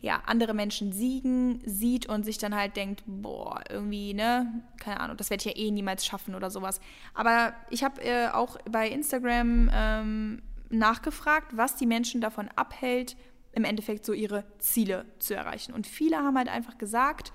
[0.00, 5.16] ja, andere Menschen siegen sieht und sich dann halt denkt, boah, irgendwie, ne, keine Ahnung,
[5.16, 6.80] das werde ich ja eh niemals schaffen oder sowas.
[7.14, 13.16] Aber ich habe äh, auch bei Instagram ähm, nachgefragt, was die Menschen davon abhält,
[13.52, 15.72] im Endeffekt so ihre Ziele zu erreichen.
[15.72, 17.32] Und viele haben halt einfach gesagt,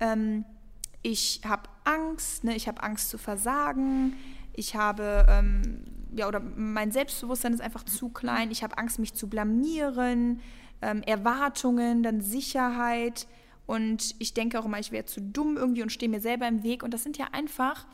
[0.00, 0.44] ähm,
[1.02, 4.14] ich habe Angst, ne, ich habe Angst zu versagen,
[4.52, 5.84] ich habe, ähm,
[6.16, 10.40] ja, oder mein Selbstbewusstsein ist einfach zu klein, ich habe Angst, mich zu blamieren,
[10.82, 13.26] ähm, Erwartungen, dann Sicherheit.
[13.66, 16.62] Und ich denke auch immer, ich wäre zu dumm irgendwie und stehe mir selber im
[16.62, 16.82] Weg.
[16.82, 17.86] Und das sind ja einfach,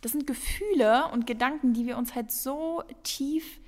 [0.00, 3.60] das sind Gefühle und Gedanken, die wir uns halt so tief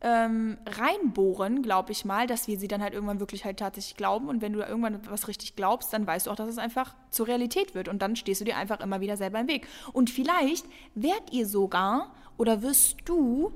[0.00, 4.28] ähm, reinbohren, glaube ich mal, dass wir sie dann halt irgendwann wirklich halt tatsächlich glauben.
[4.28, 6.94] Und wenn du da irgendwann was richtig glaubst, dann weißt du auch, dass es einfach
[7.10, 7.88] zur Realität wird.
[7.88, 9.66] Und dann stehst du dir einfach immer wieder selber im Weg.
[9.92, 13.52] Und vielleicht werdet ihr sogar oder wirst du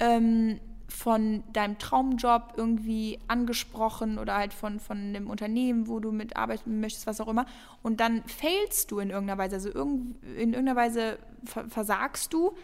[0.00, 6.80] ähm, von deinem Traumjob irgendwie angesprochen oder halt von, von dem Unternehmen, wo du mitarbeiten
[6.80, 7.46] möchtest, was auch immer.
[7.82, 10.16] Und dann failst du in irgendeiner Weise, also in
[10.52, 12.54] irgendeiner Weise versagst du,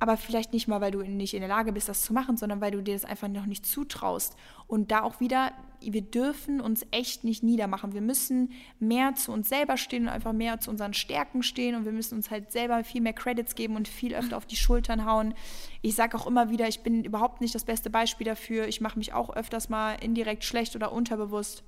[0.00, 2.62] aber vielleicht nicht mal, weil du nicht in der Lage bist, das zu machen, sondern
[2.62, 4.34] weil du dir das einfach noch nicht zutraust.
[4.66, 7.92] Und da auch wieder, wir dürfen uns echt nicht niedermachen.
[7.92, 11.84] Wir müssen mehr zu uns selber stehen und einfach mehr zu unseren Stärken stehen und
[11.84, 15.04] wir müssen uns halt selber viel mehr Credits geben und viel öfter auf die Schultern
[15.04, 15.34] hauen.
[15.82, 18.68] Ich sage auch immer wieder, ich bin überhaupt nicht das beste Beispiel dafür.
[18.68, 21.62] Ich mache mich auch öfters mal indirekt schlecht oder unterbewusst.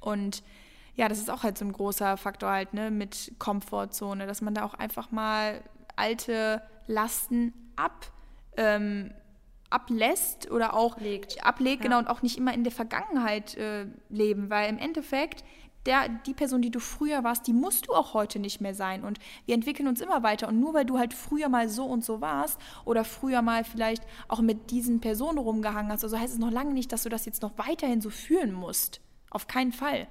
[0.00, 0.44] Und
[0.94, 4.54] ja, das ist auch halt so ein großer Faktor halt, ne, mit Komfortzone, dass man
[4.54, 5.60] da auch einfach mal
[5.96, 8.10] alte Lasten ab,
[8.56, 9.12] ähm,
[9.70, 11.44] ablässt oder auch Legt.
[11.44, 11.90] ablegt, ja.
[11.90, 15.44] genau, und auch nicht immer in der Vergangenheit äh, leben, weil im Endeffekt
[15.86, 19.04] der, die Person, die du früher warst, die musst du auch heute nicht mehr sein.
[19.04, 20.48] Und wir entwickeln uns immer weiter.
[20.48, 24.02] Und nur weil du halt früher mal so und so warst oder früher mal vielleicht
[24.28, 27.24] auch mit diesen Personen rumgehangen hast, also heißt es noch lange nicht, dass du das
[27.24, 29.00] jetzt noch weiterhin so fühlen musst.
[29.30, 30.06] Auf keinen Fall.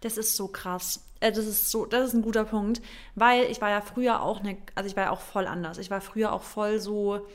[0.00, 1.04] Das ist so krass.
[1.20, 2.82] Äh, das ist so, das ist ein guter Punkt,
[3.14, 5.78] weil ich war ja früher auch eine, also ich war ja auch voll anders.
[5.78, 7.26] Ich war früher auch voll so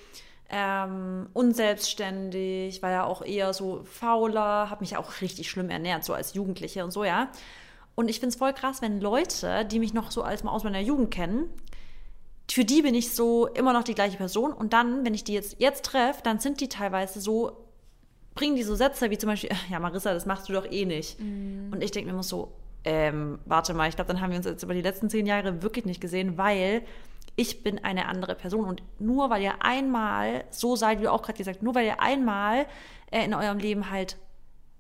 [0.49, 6.13] ähm, unselbstständig, war ja auch eher so fauler, habe mich auch richtig schlimm ernährt, so
[6.13, 7.29] als Jugendliche und so, ja.
[7.95, 10.63] Und ich finde es voll krass, wenn Leute, die mich noch so als mal aus
[10.63, 11.49] meiner Jugend kennen,
[12.49, 14.53] für die bin ich so immer noch die gleiche Person.
[14.53, 17.66] Und dann, wenn ich die jetzt, jetzt treffe, dann sind die teilweise so
[18.37, 21.19] bringen die so Sätze wie zum Beispiel, ja, Marissa, das machst du doch eh nicht.
[21.19, 21.71] Mhm.
[21.73, 22.53] Und ich denke mir immer so,
[22.85, 25.61] ähm, warte mal, ich glaube, dann haben wir uns jetzt über die letzten zehn Jahre
[25.61, 26.83] wirklich nicht gesehen, weil
[27.35, 28.65] ich bin eine andere Person.
[28.65, 32.65] Und nur weil ihr einmal so seid, wie auch gerade gesagt, nur weil ihr einmal
[33.11, 34.17] äh, in eurem Leben halt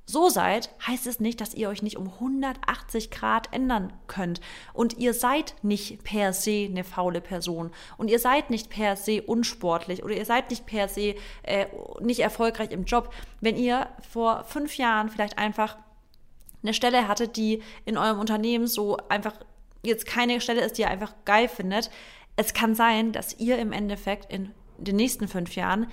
[0.09, 4.39] so seid, heißt es nicht, dass ihr euch nicht um 180 Grad ändern könnt.
[4.73, 7.71] Und ihr seid nicht per se eine faule Person.
[7.97, 11.65] Und ihr seid nicht per se unsportlich oder ihr seid nicht per se äh,
[11.99, 13.13] nicht erfolgreich im Job.
[13.41, 15.77] Wenn ihr vor fünf Jahren vielleicht einfach
[16.63, 19.33] eine Stelle hattet, die in eurem Unternehmen so einfach
[19.83, 21.91] jetzt keine Stelle ist, die ihr einfach geil findet,
[22.37, 25.87] es kann sein, dass ihr im Endeffekt in den nächsten fünf Jahren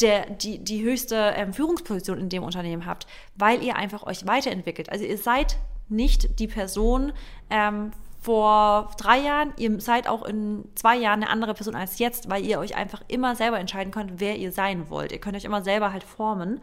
[0.00, 4.90] der, die, die höchste ähm, Führungsposition in dem Unternehmen habt, weil ihr einfach euch weiterentwickelt.
[4.90, 7.12] Also ihr seid nicht die Person
[7.50, 12.28] ähm, vor drei Jahren, ihr seid auch in zwei Jahren eine andere Person als jetzt,
[12.28, 15.12] weil ihr euch einfach immer selber entscheiden könnt, wer ihr sein wollt.
[15.12, 16.60] Ihr könnt euch immer selber halt formen.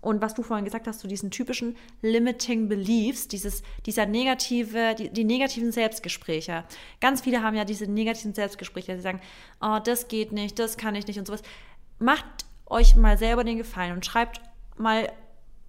[0.00, 5.10] Und was du vorhin gesagt hast, zu diesen typischen limiting beliefs, dieses, dieser negative, die,
[5.10, 6.64] die, negativen Selbstgespräche.
[7.00, 9.20] Ganz viele haben ja diese negativen Selbstgespräche, die sagen,
[9.60, 11.42] oh, das geht nicht, das kann ich nicht und sowas.
[11.98, 14.40] Macht euch mal selber den Gefallen und schreibt
[14.76, 15.10] mal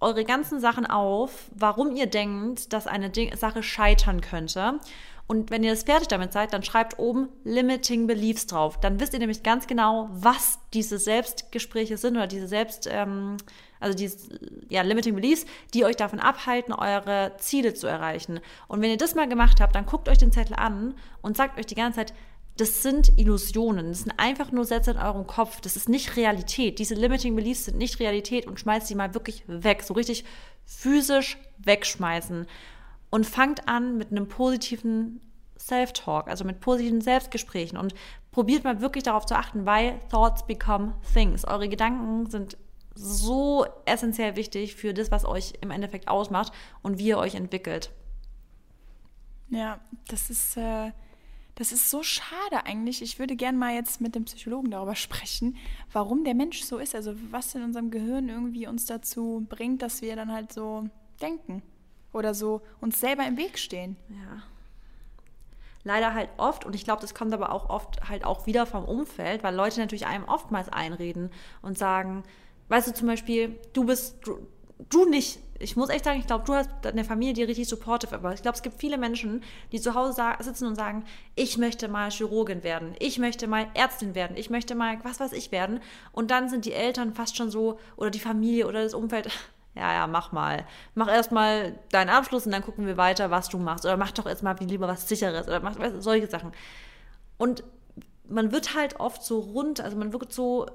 [0.00, 4.80] eure ganzen Sachen auf, warum ihr denkt, dass eine Sache scheitern könnte.
[5.28, 8.80] Und wenn ihr das fertig damit seid, dann schreibt oben Limiting Beliefs drauf.
[8.80, 13.36] Dann wisst ihr nämlich ganz genau, was diese Selbstgespräche sind oder diese Selbst, ähm,
[13.78, 14.18] also diese
[14.68, 18.40] ja, Limiting Beliefs, die euch davon abhalten, eure Ziele zu erreichen.
[18.66, 21.58] Und wenn ihr das mal gemacht habt, dann guckt euch den Zettel an und sagt
[21.58, 22.14] euch die ganze Zeit,
[22.56, 23.88] das sind Illusionen.
[23.88, 25.60] Das sind einfach nur Sätze in eurem Kopf.
[25.60, 26.78] Das ist nicht Realität.
[26.78, 29.82] Diese Limiting Beliefs sind nicht Realität und schmeißt sie mal wirklich weg.
[29.82, 30.24] So richtig
[30.64, 32.46] physisch wegschmeißen.
[33.10, 35.20] Und fangt an mit einem positiven
[35.58, 37.94] Self-Talk, also mit positiven Selbstgesprächen und
[38.32, 41.44] probiert mal wirklich darauf zu achten, weil Thoughts become things.
[41.46, 42.56] Eure Gedanken sind
[42.94, 47.90] so essentiell wichtig für das, was euch im Endeffekt ausmacht und wie ihr euch entwickelt.
[49.48, 50.92] Ja, das ist äh,
[51.54, 53.02] das ist so schade eigentlich.
[53.02, 55.56] Ich würde gerne mal jetzt mit dem Psychologen darüber sprechen,
[55.92, 56.94] warum der Mensch so ist.
[56.94, 60.88] Also was in unserem Gehirn irgendwie uns dazu bringt, dass wir dann halt so
[61.20, 61.62] denken
[62.12, 63.96] oder so uns selber im Weg stehen.
[64.08, 64.42] Ja.
[65.84, 68.84] Leider halt oft, und ich glaube, das kommt aber auch oft halt auch wieder vom
[68.84, 72.22] Umfeld, weil Leute natürlich einem oftmals einreden und sagen,
[72.68, 74.46] weißt du zum Beispiel, du bist, du,
[74.88, 78.14] du nicht, ich muss echt sagen, ich glaube, du hast eine Familie, die richtig supportive,
[78.14, 81.04] aber ich glaube, es gibt viele Menschen, die zu Hause sitzen und sagen,
[81.36, 85.32] ich möchte mal Chirurgin werden, ich möchte mal Ärztin werden, ich möchte mal was weiß
[85.32, 85.80] ich werden.
[86.12, 89.28] Und dann sind die Eltern fast schon so, oder die Familie oder das Umfeld,
[89.74, 90.66] ja, ja, mach mal.
[90.94, 93.84] Mach erstmal deinen Abschluss und dann gucken wir weiter, was du machst.
[93.84, 96.52] Oder mach doch jetzt mal lieber was Sicheres oder mach solche Sachen.
[97.38, 97.64] Und
[98.28, 100.66] man wird halt oft so rund, also man wird so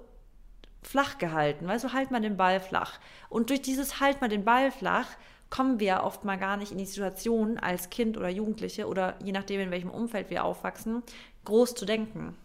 [0.87, 1.67] flach gehalten.
[1.67, 2.99] Weißt du, halt mal den Ball flach.
[3.29, 5.07] Und durch dieses halt mal den Ball flach
[5.49, 9.31] kommen wir oft mal gar nicht in die Situation als Kind oder Jugendliche oder je
[9.31, 11.03] nachdem, in welchem Umfeld wir aufwachsen,
[11.45, 12.35] groß zu denken.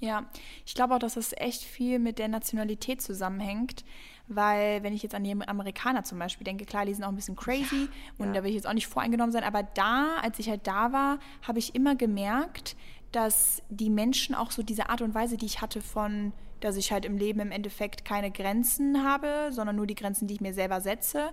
[0.00, 0.24] Ja,
[0.66, 3.84] ich glaube auch, dass das echt viel mit der Nationalität zusammenhängt,
[4.26, 7.14] weil wenn ich jetzt an die Amerikaner zum Beispiel denke, klar, die sind auch ein
[7.14, 8.32] bisschen crazy ja, und ja.
[8.32, 11.18] da will ich jetzt auch nicht voreingenommen sein, aber da, als ich halt da war,
[11.46, 12.74] habe ich immer gemerkt,
[13.12, 16.32] dass die Menschen auch so diese Art und Weise, die ich hatte von
[16.64, 20.34] dass ich halt im Leben im Endeffekt keine Grenzen habe, sondern nur die Grenzen, die
[20.34, 21.30] ich mir selber setze,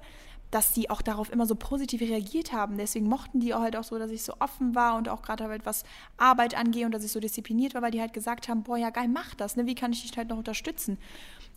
[0.52, 2.78] dass die auch darauf immer so positiv reagiert haben.
[2.78, 5.44] Deswegen mochten die auch halt auch so, dass ich so offen war und auch gerade
[5.46, 5.84] halt was
[6.18, 8.90] Arbeit angehe und dass ich so diszipliniert war, weil die halt gesagt haben, boah, ja
[8.90, 9.68] geil, mach das, ne?
[9.68, 10.98] Wie kann ich dich halt noch unterstützen?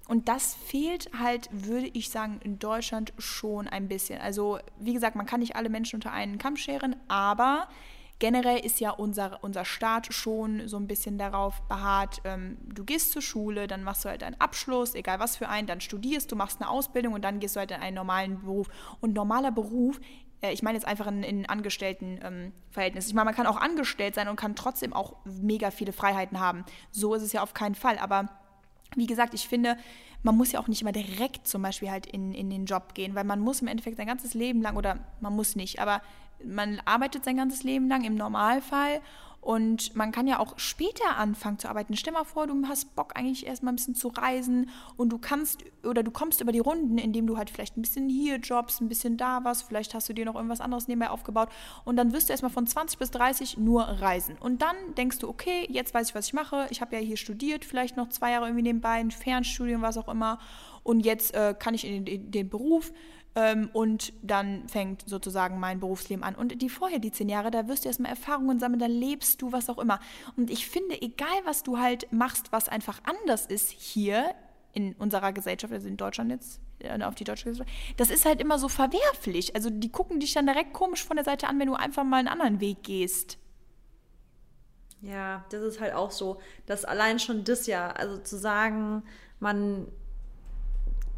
[0.09, 4.21] Und das fehlt halt, würde ich sagen, in Deutschland schon ein bisschen.
[4.21, 7.69] Also, wie gesagt, man kann nicht alle Menschen unter einen Kamm scheren, aber
[8.23, 13.11] generell ist ja unser, unser Staat schon so ein bisschen darauf beharrt, ähm, du gehst
[13.11, 16.37] zur Schule, dann machst du halt einen Abschluss, egal was für einen, dann studierst du,
[16.37, 18.69] machst eine Ausbildung und dann gehst du halt in einen normalen Beruf.
[19.01, 20.01] Und normaler Beruf
[20.41, 23.09] äh, ich meine jetzt einfach in, in Angestelltenverhältnissen.
[23.09, 26.39] Ähm, ich meine, man kann auch angestellt sein und kann trotzdem auch mega viele Freiheiten
[26.39, 26.65] haben.
[26.93, 27.99] So ist es ja auf keinen Fall.
[27.99, 28.29] Aber
[28.95, 29.77] wie gesagt, ich finde,
[30.23, 33.17] man muss ja auch nicht immer direkt zum Beispiel halt in, in den Job gehen,
[33.17, 36.03] weil man muss im Endeffekt sein ganzes Leben lang, oder man muss nicht, aber
[36.47, 39.01] man arbeitet sein ganzes Leben lang im Normalfall
[39.43, 41.97] und man kann ja auch später anfangen zu arbeiten.
[41.97, 45.65] Stell mal vor, du hast Bock eigentlich erstmal ein bisschen zu reisen und du kannst
[45.83, 48.89] oder du kommst über die Runden, indem du halt vielleicht ein bisschen hier jobst, ein
[48.89, 51.49] bisschen da was, vielleicht hast du dir noch irgendwas anderes nebenbei aufgebaut
[51.85, 54.37] und dann wirst du erstmal von 20 bis 30 nur reisen.
[54.39, 56.69] Und dann denkst du, okay, jetzt weiß ich, was ich mache.
[56.71, 60.09] Ich habe ja hier studiert, vielleicht noch zwei Jahre irgendwie nebenbei, ein Fernstudium, was auch
[60.09, 60.39] immer.
[60.85, 62.93] Und jetzt äh, kann ich in den, in den Beruf
[63.73, 66.35] und dann fängt sozusagen mein Berufsleben an.
[66.35, 69.53] Und die vorher, die zehn Jahre, da wirst du erstmal Erfahrungen sammeln, da lebst du,
[69.53, 70.01] was auch immer.
[70.37, 74.35] Und ich finde, egal was du halt machst, was einfach anders ist hier
[74.75, 78.41] in unserer Gesellschaft, also in Deutschland jetzt, äh, auf die deutsche Gesellschaft, das ist halt
[78.41, 79.55] immer so verwerflich.
[79.55, 82.19] Also die gucken dich dann direkt komisch von der Seite an, wenn du einfach mal
[82.19, 83.39] einen anderen Weg gehst.
[85.01, 89.03] Ja, das ist halt auch so, dass allein schon das Jahr, also zu sagen,
[89.41, 89.89] man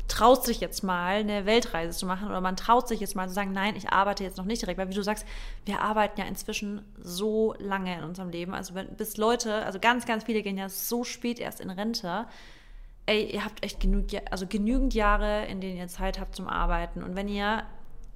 [0.08, 3.34] traut sich jetzt mal eine Weltreise zu machen oder man traut sich jetzt mal zu
[3.34, 5.26] sagen, nein, ich arbeite jetzt noch nicht direkt, weil wie du sagst,
[5.64, 10.06] wir arbeiten ja inzwischen so lange in unserem Leben, also wenn, bis Leute, also ganz,
[10.06, 12.26] ganz viele gehen ja so spät erst in Rente,
[13.06, 17.02] ey, ihr habt echt genug, also genügend Jahre, in denen ihr Zeit habt zum Arbeiten.
[17.02, 17.64] Und wenn ihr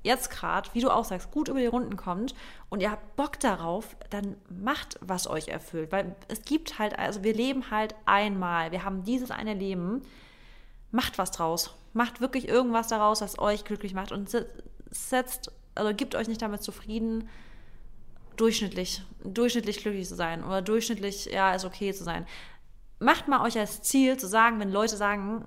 [0.03, 2.35] jetzt gerade, wie du auch sagst, gut über die Runden kommt
[2.69, 7.25] und ihr habt Bock darauf, dann macht, was euch erfüllt, weil es gibt halt, also
[7.25, 10.03] wir leben halt einmal, wir haben dieses eine Leben,
[10.91, 11.75] macht was draus.
[11.93, 14.31] Macht wirklich irgendwas daraus, was euch glücklich macht und
[14.91, 17.29] setzt, also gibt euch nicht damit zufrieden,
[18.37, 22.27] durchschnittlich, durchschnittlich glücklich zu sein oder durchschnittlich, ja, ist okay zu sein.
[23.01, 25.47] Macht mal euch als Ziel zu sagen, wenn Leute sagen,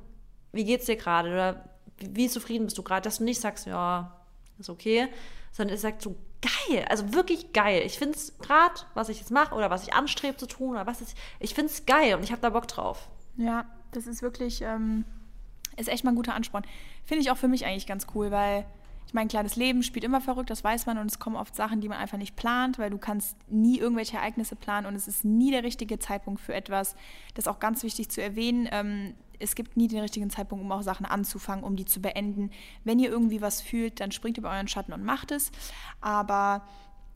[0.51, 4.21] wie geht's dir gerade oder wie, zufrieden bist du gerade, dass du nicht sagst, ja,
[4.57, 5.07] ist okay,
[5.51, 7.83] sondern ihr sagt so, geil, also wirklich geil.
[7.85, 10.87] Ich finde es gerade, was ich jetzt mache oder was ich anstrebe zu tun oder
[10.87, 13.09] was ist, ich finde es geil und ich habe da Bock drauf.
[13.37, 15.05] Ja, das ist wirklich, ähm,
[15.77, 16.63] ist echt mal ein guter Ansporn.
[17.05, 18.65] Finde ich auch für mich eigentlich ganz cool, weil
[19.07, 21.81] ich meine, das Leben spielt immer verrückt, das weiß man und es kommen oft Sachen,
[21.81, 25.25] die man einfach nicht plant, weil du kannst nie irgendwelche Ereignisse planen und es ist
[25.25, 26.95] nie der richtige Zeitpunkt für etwas.
[27.33, 28.69] Das ist auch ganz wichtig zu erwähnen.
[28.71, 32.51] Ähm, es gibt nie den richtigen Zeitpunkt, um auch Sachen anzufangen, um die zu beenden.
[32.85, 35.51] Wenn ihr irgendwie was fühlt, dann springt über euren Schatten und macht es.
[35.99, 36.63] Aber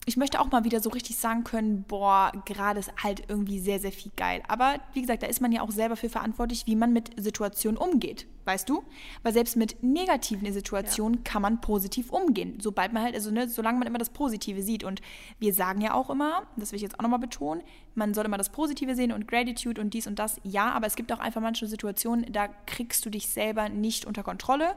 [0.08, 3.80] ich möchte auch mal wieder so richtig sagen können, boah, gerade ist halt irgendwie sehr,
[3.80, 4.40] sehr viel geil.
[4.46, 7.76] Aber wie gesagt, da ist man ja auch selber für verantwortlich, wie man mit Situationen
[7.76, 8.28] umgeht.
[8.44, 8.84] Weißt du?
[9.24, 11.20] Weil selbst mit negativen Situationen ja.
[11.24, 12.58] kann man positiv umgehen.
[12.60, 14.84] Sobald man halt, also ne, solange man immer das Positive sieht.
[14.84, 15.02] Und
[15.40, 17.64] wir sagen ja auch immer, das will ich jetzt auch nochmal betonen,
[17.96, 20.40] man soll immer das Positive sehen und Gratitude und dies und das.
[20.44, 24.22] Ja, aber es gibt auch einfach manche Situationen, da kriegst du dich selber nicht unter
[24.22, 24.76] Kontrolle.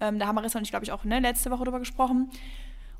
[0.00, 2.30] Ähm, da haben Marissa und ich, glaube ich, auch ne, letzte Woche drüber gesprochen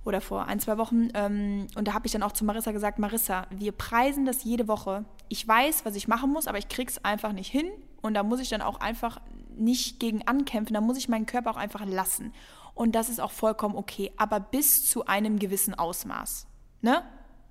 [0.04, 1.08] oder vor ein, zwei Wochen.
[1.14, 4.68] Ähm, und da habe ich dann auch zu Marissa gesagt, Marissa, wir preisen das jede
[4.68, 5.04] Woche.
[5.28, 7.70] Ich weiß, was ich machen muss, aber ich krieg's einfach nicht hin.
[8.02, 9.20] Und da muss ich dann auch einfach
[9.56, 12.32] nicht gegen ankämpfen, da muss ich meinen Körper auch einfach lassen.
[12.74, 16.46] Und das ist auch vollkommen okay, aber bis zu einem gewissen Ausmaß.
[16.82, 17.02] Ne?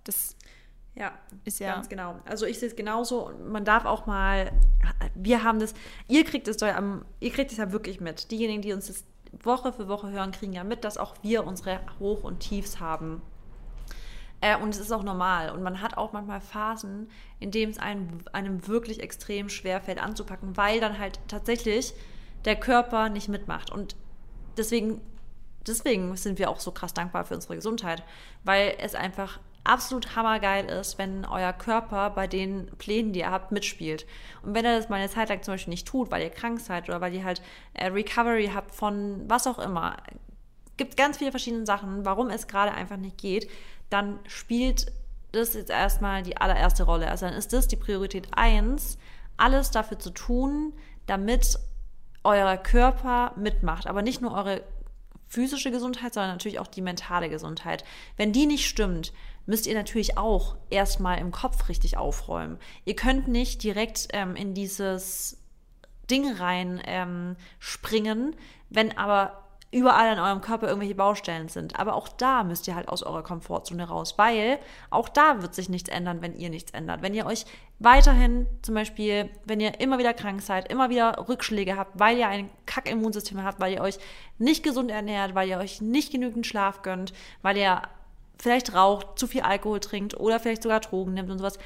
[0.04, 0.36] Das
[0.96, 1.14] ja,
[1.44, 2.20] ist ja ganz genau.
[2.26, 3.32] Also ich sehe es genauso.
[3.48, 4.52] Man darf auch mal,
[5.16, 5.74] wir haben das,
[6.08, 8.30] ihr kriegt es ja, ihr kriegt es ja wirklich mit.
[8.30, 9.06] Diejenigen, die uns das
[9.42, 13.22] Woche für Woche hören, kriegen ja mit, dass auch wir unsere Hoch- und Tiefs haben.
[14.42, 15.50] Äh, und es ist auch normal.
[15.50, 20.02] Und man hat auch manchmal Phasen, in denen es einem, einem wirklich extrem schwer fällt
[20.02, 21.94] anzupacken, weil dann halt tatsächlich
[22.46, 23.72] der Körper nicht mitmacht.
[23.72, 23.96] Und
[24.58, 25.02] deswegen,
[25.66, 28.04] deswegen sind wir auch so krass dankbar für unsere Gesundheit,
[28.44, 33.52] weil es einfach absolut hammergeil ist, wenn euer Körper bei den Plänen, die ihr habt,
[33.52, 34.06] mitspielt.
[34.42, 36.60] Und wenn er das mal eine Zeit lang zum Beispiel nicht tut, weil ihr krank
[36.60, 37.42] seid oder weil ihr halt
[37.74, 39.98] äh, Recovery habt von was auch immer,
[40.78, 43.50] gibt ganz viele verschiedene Sachen, warum es gerade einfach nicht geht,
[43.90, 44.92] dann spielt
[45.32, 47.10] das jetzt erstmal die allererste Rolle.
[47.10, 48.98] Also dann ist das die Priorität 1,
[49.38, 50.74] alles dafür zu tun,
[51.06, 51.58] damit
[52.24, 53.88] euer Körper mitmacht.
[53.88, 54.64] Aber nicht nur eure
[55.28, 57.84] physische Gesundheit, sondern natürlich auch die mentale Gesundheit.
[58.18, 59.12] Wenn die nicht stimmt,
[59.46, 62.58] müsst ihr natürlich auch erstmal im Kopf richtig aufräumen.
[62.86, 65.38] Ihr könnt nicht direkt ähm, in dieses
[66.10, 68.36] Ding rein ähm, springen,
[68.70, 71.80] wenn aber überall in eurem Körper irgendwelche Baustellen sind.
[71.80, 74.60] Aber auch da müsst ihr halt aus eurer Komfortzone raus, weil
[74.92, 77.02] auch da wird sich nichts ändern, wenn ihr nichts ändert.
[77.02, 77.46] Wenn ihr euch
[77.80, 82.28] weiterhin zum Beispiel, wenn ihr immer wieder krank seid, immer wieder Rückschläge habt, weil ihr
[82.28, 83.98] ein Kack-Immunsystem habt, weil ihr euch
[84.38, 87.82] nicht gesund ernährt, weil ihr euch nicht genügend Schlaf gönnt, weil ihr
[88.44, 91.58] vielleicht raucht, zu viel Alkohol trinkt oder vielleicht sogar Drogen nimmt und sowas,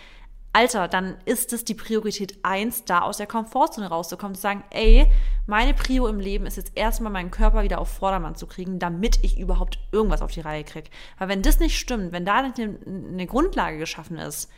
[0.54, 5.06] Alter, dann ist es die Priorität eins, da aus der Komfortzone rauszukommen, zu sagen, ey,
[5.46, 9.24] meine Prio im Leben ist jetzt erstmal meinen Körper wieder auf Vordermann zu kriegen, damit
[9.24, 10.90] ich überhaupt irgendwas auf die Reihe kriege.
[11.20, 14.50] Weil wenn das nicht stimmt, wenn da nicht eine, eine Grundlage geschaffen ist,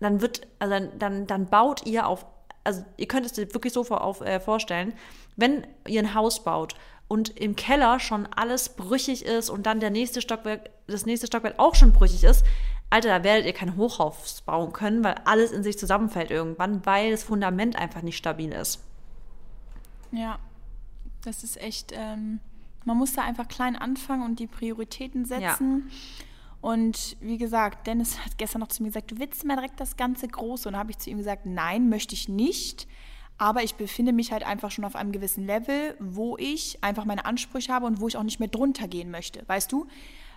[0.00, 2.26] dann wird, also dann, dann, dann baut ihr auf,
[2.64, 4.94] also ihr könnt es dir wirklich so vor, auf, äh, vorstellen,
[5.36, 6.74] wenn ihr ein Haus baut
[7.08, 11.58] und im Keller schon alles brüchig ist und dann der nächste Stockwerk, das nächste Stockwerk
[11.58, 12.44] auch schon brüchig ist,
[12.88, 17.10] Alter, da werdet ihr kein Hochhaus bauen können, weil alles in sich zusammenfällt irgendwann, weil
[17.10, 18.84] das Fundament einfach nicht stabil ist.
[20.12, 20.38] Ja,
[21.24, 22.38] das ist echt, ähm,
[22.84, 25.90] man muss da einfach klein anfangen und die Prioritäten setzen.
[25.90, 26.26] Ja.
[26.60, 29.96] Und wie gesagt, Dennis hat gestern noch zu mir gesagt, du willst mal direkt das
[29.96, 30.68] ganze Große.
[30.68, 32.88] Und da habe ich zu ihm gesagt, nein, möchte ich nicht.
[33.38, 37.26] Aber ich befinde mich halt einfach schon auf einem gewissen Level, wo ich einfach meine
[37.26, 39.42] Ansprüche habe und wo ich auch nicht mehr drunter gehen möchte.
[39.46, 39.86] Weißt du?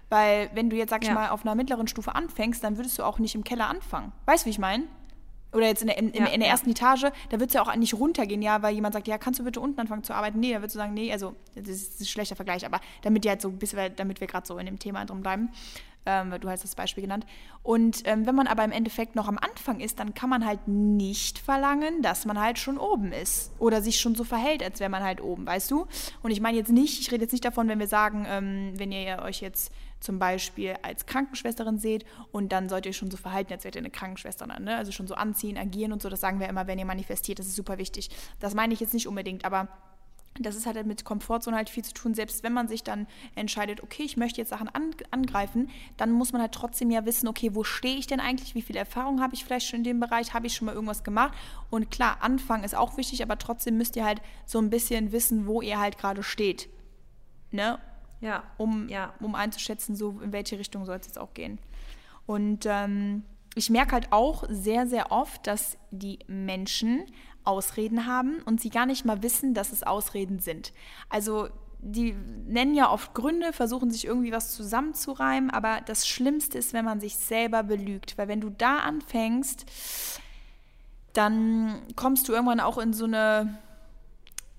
[0.09, 1.13] Weil wenn du jetzt, sag ich ja.
[1.13, 4.11] mal, auf einer mittleren Stufe anfängst, dann würdest du auch nicht im Keller anfangen.
[4.25, 4.85] Weißt du, wie ich meine?
[5.51, 7.75] Oder jetzt in der, in, ja, in der ersten Etage, da wird es ja auch
[7.75, 10.39] nicht runtergehen, ja, weil jemand sagt, ja, kannst du bitte unten anfangen zu arbeiten?
[10.39, 13.41] Nee, da würdest du sagen, nee, also das ist ein schlechter Vergleich, aber damit halt
[13.41, 15.49] so, wir, damit wir gerade so in dem Thema drin bleiben,
[16.05, 17.25] ähm, du hast das Beispiel genannt.
[17.63, 20.67] Und ähm, wenn man aber im Endeffekt noch am Anfang ist, dann kann man halt
[20.67, 24.89] nicht verlangen, dass man halt schon oben ist oder sich schon so verhält, als wäre
[24.89, 25.87] man halt oben, weißt du?
[26.23, 28.91] Und ich meine jetzt nicht, ich rede jetzt nicht davon, wenn wir sagen, ähm, wenn
[28.91, 33.51] ihr euch jetzt zum Beispiel als Krankenschwesterin seht und dann sollt ihr schon so verhalten,
[33.51, 34.47] als wärt ihr eine Krankenschwester.
[34.47, 34.77] Ne?
[34.77, 37.47] Also schon so anziehen, agieren und so, das sagen wir immer, wenn ihr manifestiert, das
[37.47, 38.09] ist super wichtig.
[38.39, 39.67] Das meine ich jetzt nicht unbedingt, aber
[40.39, 42.13] das ist halt mit Komfortzone halt viel zu tun.
[42.13, 46.31] Selbst wenn man sich dann entscheidet, okay, ich möchte jetzt Sachen an, angreifen, dann muss
[46.31, 48.55] man halt trotzdem ja wissen, okay, wo stehe ich denn eigentlich?
[48.55, 50.33] Wie viel Erfahrung habe ich vielleicht schon in dem Bereich?
[50.33, 51.33] Habe ich schon mal irgendwas gemacht?
[51.69, 55.45] Und klar, Anfang ist auch wichtig, aber trotzdem müsst ihr halt so ein bisschen wissen,
[55.45, 56.69] wo ihr halt gerade steht.
[57.51, 57.79] Ne?
[58.21, 58.43] Ja.
[58.57, 59.13] Um, ja.
[59.19, 61.59] um einzuschätzen, so in welche Richtung soll es jetzt auch gehen.
[62.25, 63.23] Und ähm,
[63.55, 67.05] ich merke halt auch sehr, sehr oft, dass die Menschen
[67.49, 70.71] Ausreden haben und sie gar nicht mal wissen, dass es Ausreden sind.
[71.09, 71.49] Also
[71.81, 72.13] die
[72.45, 76.99] nennen ja oft Gründe, versuchen sich irgendwie was zusammenzureimen, aber das Schlimmste ist, wenn man
[76.99, 79.65] sich selber belügt, weil wenn du da anfängst,
[81.13, 83.57] dann kommst du irgendwann auch in so eine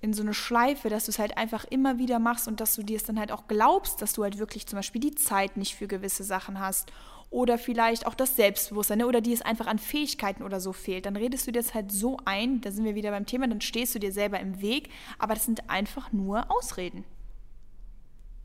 [0.03, 2.81] in so eine Schleife, dass du es halt einfach immer wieder machst und dass du
[2.81, 5.75] dir es dann halt auch glaubst, dass du halt wirklich zum Beispiel die Zeit nicht
[5.75, 6.91] für gewisse Sachen hast
[7.31, 9.07] oder vielleicht auch das Selbstbewusstsein ne?
[9.07, 11.05] oder die es einfach an Fähigkeiten oder so fehlt.
[11.05, 13.61] Dann redest du dir das halt so ein, da sind wir wieder beim Thema, dann
[13.61, 17.05] stehst du dir selber im Weg, aber das sind einfach nur Ausreden.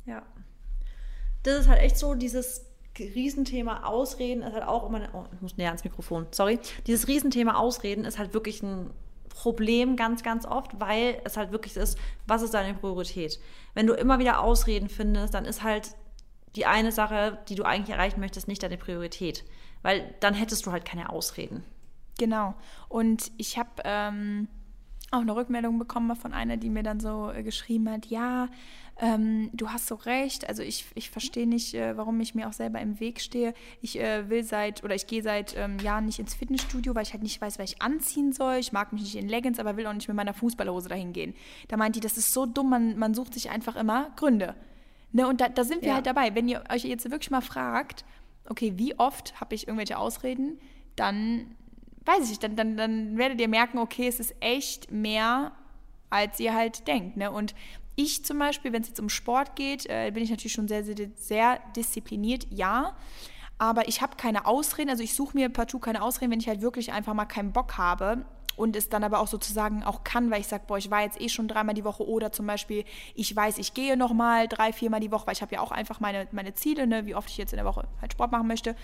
[0.07, 0.23] Ja.
[1.43, 2.65] Das ist halt echt so, dieses
[2.97, 6.61] Riesenthema Ausreden ist halt auch immer, oh, ich muss näher ans Mikrofon, sorry.
[6.87, 8.91] Dieses Riesenthema Ausreden ist halt wirklich ein
[9.29, 13.41] Problem ganz, ganz oft, weil es halt wirklich ist, was ist deine Priorität?
[13.75, 15.91] Wenn du immer wieder Ausreden findest, dann ist halt
[16.57, 19.45] die eine Sache, die du eigentlich erreichen möchtest, nicht deine Priorität.
[19.83, 21.63] Weil dann hättest du halt keine Ausreden.
[22.19, 22.55] Genau.
[22.89, 24.49] Und ich habe ähm,
[25.11, 28.49] auch eine Rückmeldung bekommen von einer, die mir dann so äh, geschrieben hat, ja,
[28.99, 32.55] ähm, du hast so recht, also ich, ich verstehe nicht, äh, warum ich mir auch
[32.55, 33.53] selber im Weg stehe.
[33.83, 37.13] Ich äh, will seit, oder ich gehe seit ähm, Jahren nicht ins Fitnessstudio, weil ich
[37.13, 38.57] halt nicht weiß, was ich anziehen soll.
[38.57, 41.35] Ich mag mich nicht in Leggings, aber will auch nicht mit meiner Fußballhose dahin gehen.
[41.69, 44.55] Da meint die, das ist so dumm, man, man sucht sich einfach immer Gründe.
[45.17, 45.95] Ne, und da, da sind wir ja.
[45.95, 46.35] halt dabei.
[46.35, 48.05] Wenn ihr euch jetzt wirklich mal fragt,
[48.51, 50.61] okay, wie oft habe ich irgendwelche Ausreden,
[50.95, 51.57] dann
[52.05, 55.53] weiß ich nicht, dann, dann, dann werdet ihr merken, okay, es ist echt mehr,
[56.11, 57.17] als ihr halt denkt.
[57.17, 57.31] Ne?
[57.31, 57.55] Und
[57.95, 60.85] ich zum Beispiel, wenn es jetzt um Sport geht, äh, bin ich natürlich schon sehr,
[60.85, 62.95] sehr, sehr diszipliniert, ja.
[63.57, 66.61] Aber ich habe keine Ausreden, also ich suche mir partout keine Ausreden, wenn ich halt
[66.61, 68.27] wirklich einfach mal keinen Bock habe
[68.57, 71.21] und es dann aber auch sozusagen auch kann, weil ich sage, boah, ich war jetzt
[71.21, 72.85] eh schon dreimal die Woche oder zum Beispiel,
[73.15, 76.01] ich weiß, ich gehe nochmal drei, viermal die Woche, weil ich habe ja auch einfach
[76.01, 78.75] meine, meine Ziele, ne, wie oft ich jetzt in der Woche halt Sport machen möchte.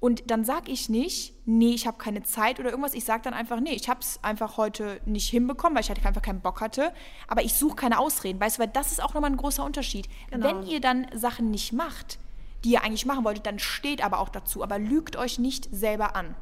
[0.00, 2.92] Und dann sage ich nicht, nee, ich habe keine Zeit oder irgendwas.
[2.92, 6.04] Ich sage dann einfach, nee, ich habe es einfach heute nicht hinbekommen, weil ich halt
[6.04, 6.92] einfach keinen Bock hatte.
[7.26, 10.08] Aber ich suche keine Ausreden, weißt du, weil das ist auch nochmal ein großer Unterschied.
[10.30, 10.46] Genau.
[10.46, 12.18] Wenn ihr dann Sachen nicht macht,
[12.64, 14.62] die ihr eigentlich machen wolltet, dann steht aber auch dazu.
[14.62, 16.34] Aber lügt euch nicht selber an.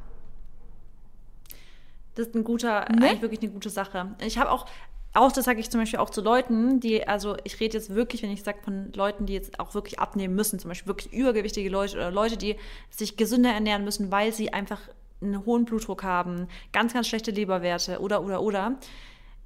[2.14, 3.08] Das ist ein guter, ne?
[3.08, 4.14] eigentlich wirklich eine gute Sache.
[4.20, 4.66] Ich habe auch
[5.14, 8.22] auch das sage ich zum Beispiel auch zu Leuten, die, also ich rede jetzt wirklich,
[8.22, 11.68] wenn ich sage von Leuten, die jetzt auch wirklich abnehmen müssen, zum Beispiel wirklich übergewichtige
[11.68, 12.56] Leute oder Leute, die
[12.88, 14.80] sich gesünder ernähren müssen, weil sie einfach
[15.20, 18.78] einen hohen Blutdruck haben, ganz, ganz schlechte Leberwerte oder, oder, oder.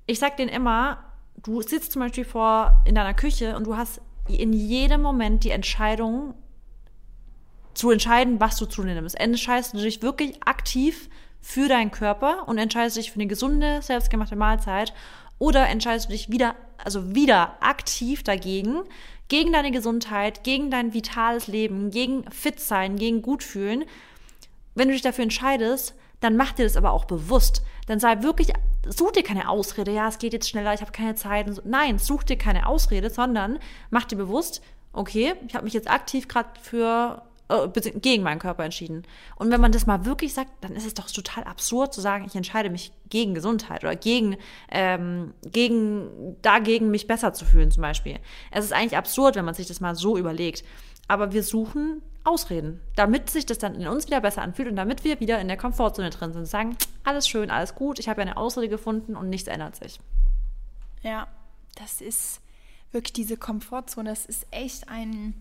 [0.06, 1.02] ich sag denen immer,
[1.42, 5.50] du sitzt zum Beispiel vor in deiner Küche und du hast in jedem Moment die
[5.50, 6.34] Entscheidung
[7.74, 9.18] zu entscheiden, was du zu dir nimmst.
[9.18, 11.10] Entscheidest du dich wirklich aktiv
[11.46, 14.92] für deinen Körper und entscheidest dich für eine gesunde, selbstgemachte Mahlzeit
[15.38, 18.82] oder entscheidest du dich wieder, also wieder aktiv dagegen,
[19.28, 23.84] gegen deine Gesundheit, gegen dein vitales Leben, gegen fit sein, gegen gut fühlen.
[24.74, 27.62] Wenn du dich dafür entscheidest, dann mach dir das aber auch bewusst.
[27.86, 28.52] Dann sei wirklich,
[28.84, 31.46] such dir keine Ausrede, ja, es geht jetzt schneller, ich habe keine Zeit.
[31.54, 31.62] So.
[31.64, 36.26] Nein, such dir keine Ausrede, sondern mach dir bewusst, okay, ich habe mich jetzt aktiv
[36.26, 37.22] gerade für
[38.02, 39.04] gegen meinen Körper entschieden.
[39.36, 42.24] Und wenn man das mal wirklich sagt, dann ist es doch total absurd zu sagen,
[42.26, 44.36] ich entscheide mich gegen Gesundheit oder gegen,
[44.70, 48.18] ähm, gegen, dagegen mich besser zu fühlen zum Beispiel.
[48.50, 50.64] Es ist eigentlich absurd, wenn man sich das mal so überlegt.
[51.08, 55.04] Aber wir suchen Ausreden, damit sich das dann in uns wieder besser anfühlt und damit
[55.04, 58.20] wir wieder in der Komfortzone drin sind und sagen, alles schön, alles gut, ich habe
[58.20, 60.00] ja eine Ausrede gefunden und nichts ändert sich.
[61.02, 61.28] Ja,
[61.76, 62.40] das ist
[62.90, 65.40] wirklich diese Komfortzone, das ist echt ein,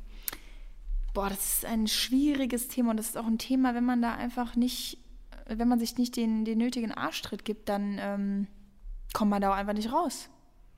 [1.16, 4.14] boah, das ist ein schwieriges Thema und das ist auch ein Thema, wenn man da
[4.14, 5.00] einfach nicht,
[5.48, 8.48] wenn man sich nicht den, den nötigen Arschtritt gibt, dann ähm,
[9.14, 10.30] kommt man da auch einfach nicht raus.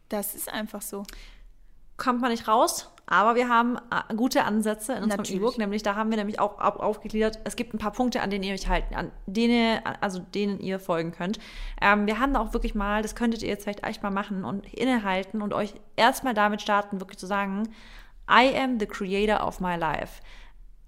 [0.10, 1.04] Das ist einfach so.
[1.98, 5.96] Kommt man nicht raus, aber wir haben äh, gute Ansätze in unserem E-Book, nämlich da
[5.96, 8.94] haben wir nämlich auch aufgegliedert, es gibt ein paar Punkte, an denen ihr euch halten,
[8.94, 11.40] an denen, also denen ihr folgen könnt.
[11.82, 14.46] Ähm, wir haben da auch wirklich mal, das könntet ihr jetzt vielleicht echt mal machen
[14.46, 17.64] und innehalten und euch erstmal damit starten, wirklich zu sagen,
[18.30, 20.22] I am the creator of my life.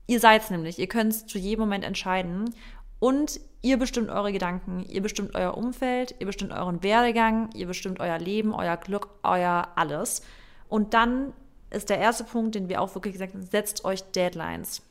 [0.08, 2.54] Ihr seid's nämlich, ihr könnt es zu jedem Moment entscheiden.
[3.00, 8.00] Und ihr bestimmt eure Gedanken, ihr bestimmt euer Umfeld, ihr bestimmt euren Werdegang, ihr bestimmt
[8.00, 10.22] euer Leben, euer Glück, euer alles.
[10.68, 11.34] Und dann
[11.70, 14.82] ist der erste Punkt, den wir auch wirklich gesagt haben, setzt euch Deadlines.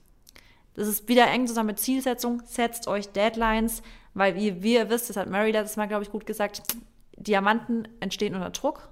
[0.74, 3.82] Das ist wieder eng zusammen mit Zielsetzung, setzt euch Deadlines,
[4.14, 6.62] weil wie, wie ihr wisst, das hat Mary letztes Mal, glaube ich, gut gesagt,
[7.16, 8.88] Diamanten entstehen unter Druck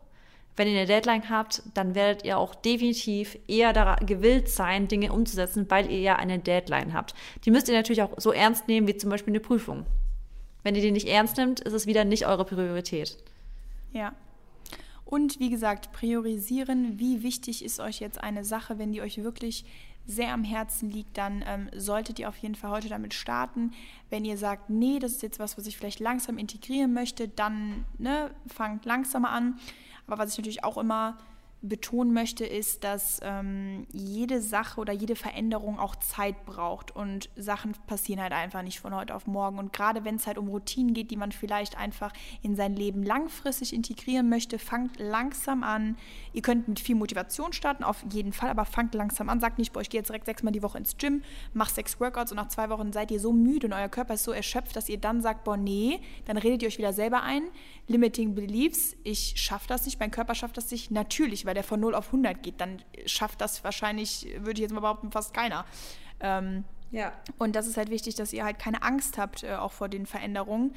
[0.56, 3.72] wenn ihr eine Deadline habt, dann werdet ihr auch definitiv eher
[4.04, 7.14] gewillt sein, Dinge umzusetzen, weil ihr ja eine Deadline habt.
[7.44, 9.84] Die müsst ihr natürlich auch so ernst nehmen wie zum Beispiel eine Prüfung.
[10.62, 13.16] Wenn ihr die nicht ernst nimmt, ist es wieder nicht eure Priorität.
[13.92, 14.14] Ja.
[15.04, 19.64] Und wie gesagt, priorisieren, wie wichtig ist euch jetzt eine Sache, wenn die euch wirklich
[20.06, 23.72] sehr am Herzen liegt, dann ähm, solltet ihr auf jeden Fall heute damit starten.
[24.08, 27.84] Wenn ihr sagt, nee, das ist jetzt was, was ich vielleicht langsam integrieren möchte, dann
[27.98, 29.58] ne, fangt langsamer an.
[30.06, 31.18] Aber was ich natürlich auch immer
[31.68, 37.72] betonen möchte, ist, dass ähm, jede Sache oder jede Veränderung auch Zeit braucht und Sachen
[37.86, 39.58] passieren halt einfach nicht von heute auf morgen.
[39.58, 42.12] Und gerade wenn es halt um Routinen geht, die man vielleicht einfach
[42.42, 45.96] in sein Leben langfristig integrieren möchte, fangt langsam an.
[46.32, 49.40] Ihr könnt mit viel Motivation starten, auf jeden Fall, aber fangt langsam an.
[49.40, 52.32] Sagt nicht, boah, ich gehe jetzt direkt sechsmal die Woche ins Gym, mach sechs Workouts
[52.32, 54.88] und nach zwei Wochen seid ihr so müde und euer Körper ist so erschöpft, dass
[54.88, 57.42] ihr dann sagt, boah, nee, dann redet ihr euch wieder selber ein.
[57.88, 60.90] Limiting Beliefs, ich schaffe das nicht, mein Körper schafft das nicht.
[60.90, 64.72] Natürlich, weil der von 0 auf 100 geht, dann schafft das wahrscheinlich, würde ich jetzt
[64.72, 65.64] mal behaupten, fast keiner.
[66.20, 67.12] Ähm, ja.
[67.38, 70.06] Und das ist halt wichtig, dass ihr halt keine Angst habt, äh, auch vor den
[70.06, 70.74] Veränderungen.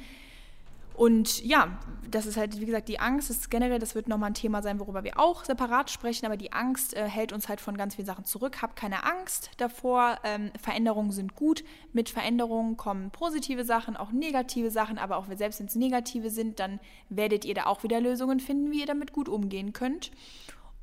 [1.00, 1.78] Und ja,
[2.10, 4.78] das ist halt, wie gesagt, die Angst ist generell, das wird nochmal ein Thema sein,
[4.78, 8.04] worüber wir auch separat sprechen, aber die Angst äh, hält uns halt von ganz vielen
[8.04, 8.60] Sachen zurück.
[8.60, 10.18] Habt keine Angst davor.
[10.24, 11.64] Ähm, Veränderungen sind gut.
[11.94, 16.60] Mit Veränderungen kommen positive Sachen, auch negative Sachen, aber auch selbst wenn es negative sind,
[16.60, 20.10] dann werdet ihr da auch wieder Lösungen finden, wie ihr damit gut umgehen könnt.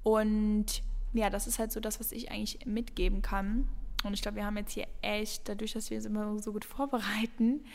[0.07, 3.67] Und ja, das ist halt so das, was ich eigentlich mitgeben kann.
[4.05, 6.63] Und ich glaube, wir haben jetzt hier echt, dadurch, dass wir es immer so gut
[6.63, 7.65] vorbereiten,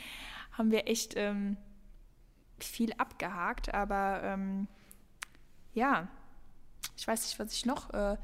[0.53, 1.59] haben wir echt ähm,
[2.59, 3.75] viel abgehakt.
[3.75, 4.67] Aber ähm,
[5.75, 6.09] ja,
[6.97, 8.17] ich weiß nicht, was ich noch äh,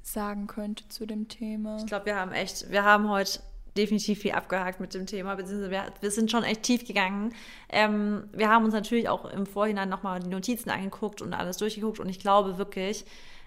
[0.00, 1.78] sagen könnte zu dem Thema.
[1.78, 3.40] Ich glaube, wir haben echt, wir haben heute
[3.76, 7.34] definitiv viel abgehakt mit dem Thema, beziehungsweise wir, wir sind schon echt tief gegangen.
[7.68, 11.98] Ähm, wir haben uns natürlich auch im Vorhinein nochmal die Notizen angeguckt und alles durchgeguckt
[11.98, 13.04] und ich glaube wirklich,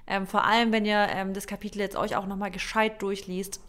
[0.09, 3.61] ähm, vor allem, wenn ihr ähm, das Kapitel jetzt euch auch nochmal gescheit durchliest,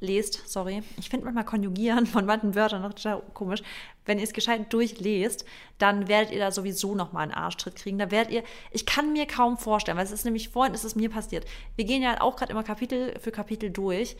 [0.00, 0.82] lest, sorry.
[0.98, 2.94] Ich finde manchmal Konjugieren von manchen Wörtern noch
[3.34, 3.62] komisch.
[4.04, 5.44] Wenn ihr es gescheit durchlest,
[5.78, 7.98] dann werdet ihr da sowieso nochmal einen Arschtritt kriegen.
[7.98, 10.94] Da werdet ihr, ich kann mir kaum vorstellen, weil es ist nämlich vorhin ist es
[10.94, 11.46] mir passiert.
[11.76, 14.16] Wir gehen ja auch gerade immer Kapitel für Kapitel durch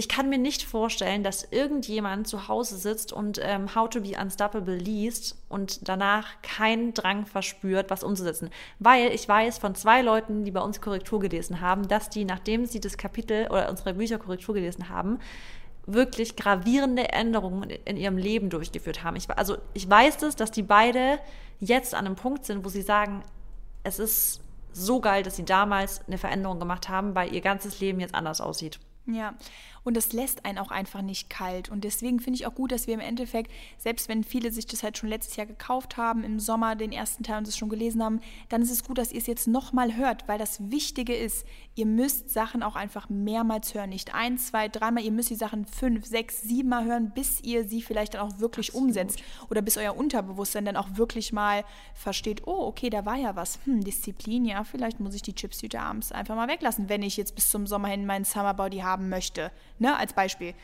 [0.00, 4.18] ich kann mir nicht vorstellen, dass irgendjemand zu Hause sitzt und ähm, How to be
[4.18, 8.48] Unstoppable liest und danach keinen Drang verspürt, was umzusetzen.
[8.78, 12.64] Weil ich weiß von zwei Leuten, die bei uns Korrektur gelesen haben, dass die, nachdem
[12.64, 15.18] sie das Kapitel oder unsere Bücher Korrektur gelesen haben,
[15.84, 19.16] wirklich gravierende Änderungen in ihrem Leben durchgeführt haben.
[19.16, 21.18] Ich, also ich weiß das, dass die beide
[21.58, 23.22] jetzt an einem Punkt sind, wo sie sagen,
[23.82, 24.40] es ist
[24.72, 28.40] so geil, dass sie damals eine Veränderung gemacht haben, weil ihr ganzes Leben jetzt anders
[28.40, 28.78] aussieht.
[29.14, 29.34] Ja,
[29.84, 31.68] und das lässt einen auch einfach nicht kalt.
[31.68, 34.82] Und deswegen finde ich auch gut, dass wir im Endeffekt, selbst wenn viele sich das
[34.82, 38.02] halt schon letztes Jahr gekauft haben, im Sommer den ersten Teil und es schon gelesen
[38.02, 41.46] haben, dann ist es gut, dass ihr es jetzt nochmal hört, weil das Wichtige ist,
[41.74, 43.90] ihr müsst Sachen auch einfach mehrmals hören.
[43.90, 47.82] Nicht ein, zwei, dreimal, ihr müsst die Sachen fünf, sechs, siebenmal hören, bis ihr sie
[47.82, 48.88] vielleicht dann auch wirklich Absolut.
[48.88, 49.22] umsetzt.
[49.50, 51.64] Oder bis euer Unterbewusstsein dann auch wirklich mal
[51.94, 53.58] versteht, oh, okay, da war ja was.
[53.64, 57.34] Hm, Disziplin, ja, vielleicht muss ich die Chipstüte abends einfach mal weglassen, wenn ich jetzt
[57.34, 59.50] bis zum Sommer hin meinen Summerbody haben möchte
[59.80, 60.54] ne, als Beispiel.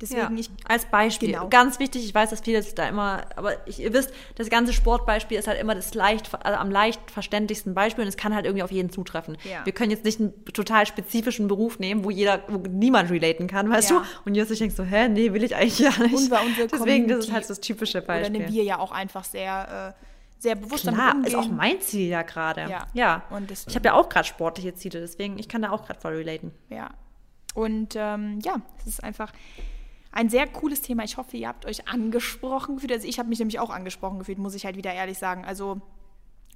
[0.00, 1.30] Deswegen ja, ich, als Beispiel.
[1.30, 1.48] Genau.
[1.48, 5.38] Ganz wichtig, ich weiß, dass viele da immer, aber ich, ihr wisst, das ganze Sportbeispiel
[5.38, 8.64] ist halt immer das leicht, also am leicht verständlichsten Beispiel und es kann halt irgendwie
[8.64, 9.38] auf jeden zutreffen.
[9.48, 9.64] Ja.
[9.64, 13.70] Wir können jetzt nicht einen total spezifischen Beruf nehmen, wo jeder, wo niemand relaten kann,
[13.70, 13.98] weißt ja.
[13.98, 14.04] du?
[14.24, 16.14] Und jetzt denkst so, hä, nee, will ich eigentlich ja nicht.
[16.14, 18.40] Und bei unsere Deswegen, das ist halt das typische Beispiel.
[18.40, 20.04] Oder wir ja auch einfach sehr äh,
[20.40, 21.40] sehr bewusst Klar, damit umgehen.
[21.40, 22.62] ist auch mein Ziel ja gerade.
[22.62, 22.88] Ja.
[22.92, 23.22] ja.
[23.30, 26.14] Und ich habe ja auch gerade sportliche Ziele, deswegen ich kann da auch gerade voll
[26.14, 26.50] relaten.
[26.68, 26.90] Ja,
[27.54, 29.32] und ähm, ja, es ist einfach
[30.12, 31.04] ein sehr cooles Thema.
[31.04, 32.92] Ich hoffe, ihr habt euch angesprochen gefühlt.
[32.92, 35.44] Also ich habe mich nämlich auch angesprochen gefühlt, muss ich halt wieder ehrlich sagen.
[35.44, 35.80] Also,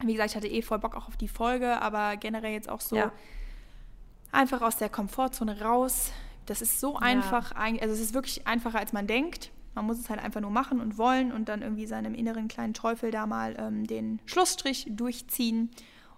[0.05, 2.83] wie gesagt, ich hatte eh voll Bock auch auf die Folge, aber generell jetzt auch
[2.83, 3.13] so ja.
[4.31, 6.13] einfach aus der Komfortzone raus.
[6.45, 7.81] Das ist so einfach, ja.
[7.81, 9.51] also es ist wirklich einfacher, als man denkt.
[9.75, 12.73] Man muss es halt einfach nur machen und wollen und dann irgendwie seinem inneren kleinen
[12.73, 15.71] Teufel da mal ähm, den Schlussstrich durchziehen.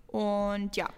[0.06, 0.88] Und ja,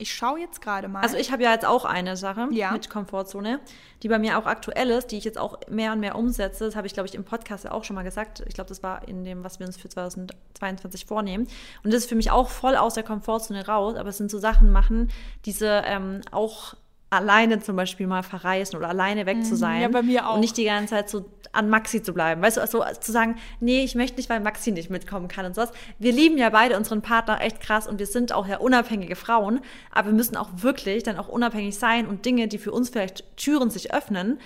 [0.00, 1.02] ich schaue jetzt gerade mal.
[1.02, 2.72] Also ich habe ja jetzt auch eine Sache ja.
[2.72, 3.60] mit Komfortzone,
[4.02, 6.64] die bei mir auch aktuell ist, die ich jetzt auch mehr und mehr umsetze.
[6.64, 8.42] Das habe ich, glaube ich, im Podcast ja auch schon mal gesagt.
[8.46, 11.46] Ich glaube, das war in dem, was wir uns für 2022 vornehmen.
[11.84, 13.96] Und das ist für mich auch voll aus der Komfortzone raus.
[13.96, 15.10] Aber es sind so Sachen machen,
[15.44, 16.74] diese ähm, auch
[17.10, 19.58] alleine zum Beispiel mal verreisen oder alleine weg zu mhm.
[19.58, 19.82] sein.
[19.82, 20.34] Ja, bei mir auch.
[20.34, 22.40] Und nicht die ganze Zeit so an Maxi zu bleiben.
[22.40, 25.56] Weißt du, also zu sagen, nee, ich möchte nicht, weil Maxi nicht mitkommen kann und
[25.56, 25.72] sowas.
[25.98, 29.60] Wir lieben ja beide unseren Partner echt krass und wir sind auch ja unabhängige Frauen,
[29.90, 33.36] aber wir müssen auch wirklich dann auch unabhängig sein und Dinge, die für uns vielleicht
[33.36, 34.38] Türen sich öffnen,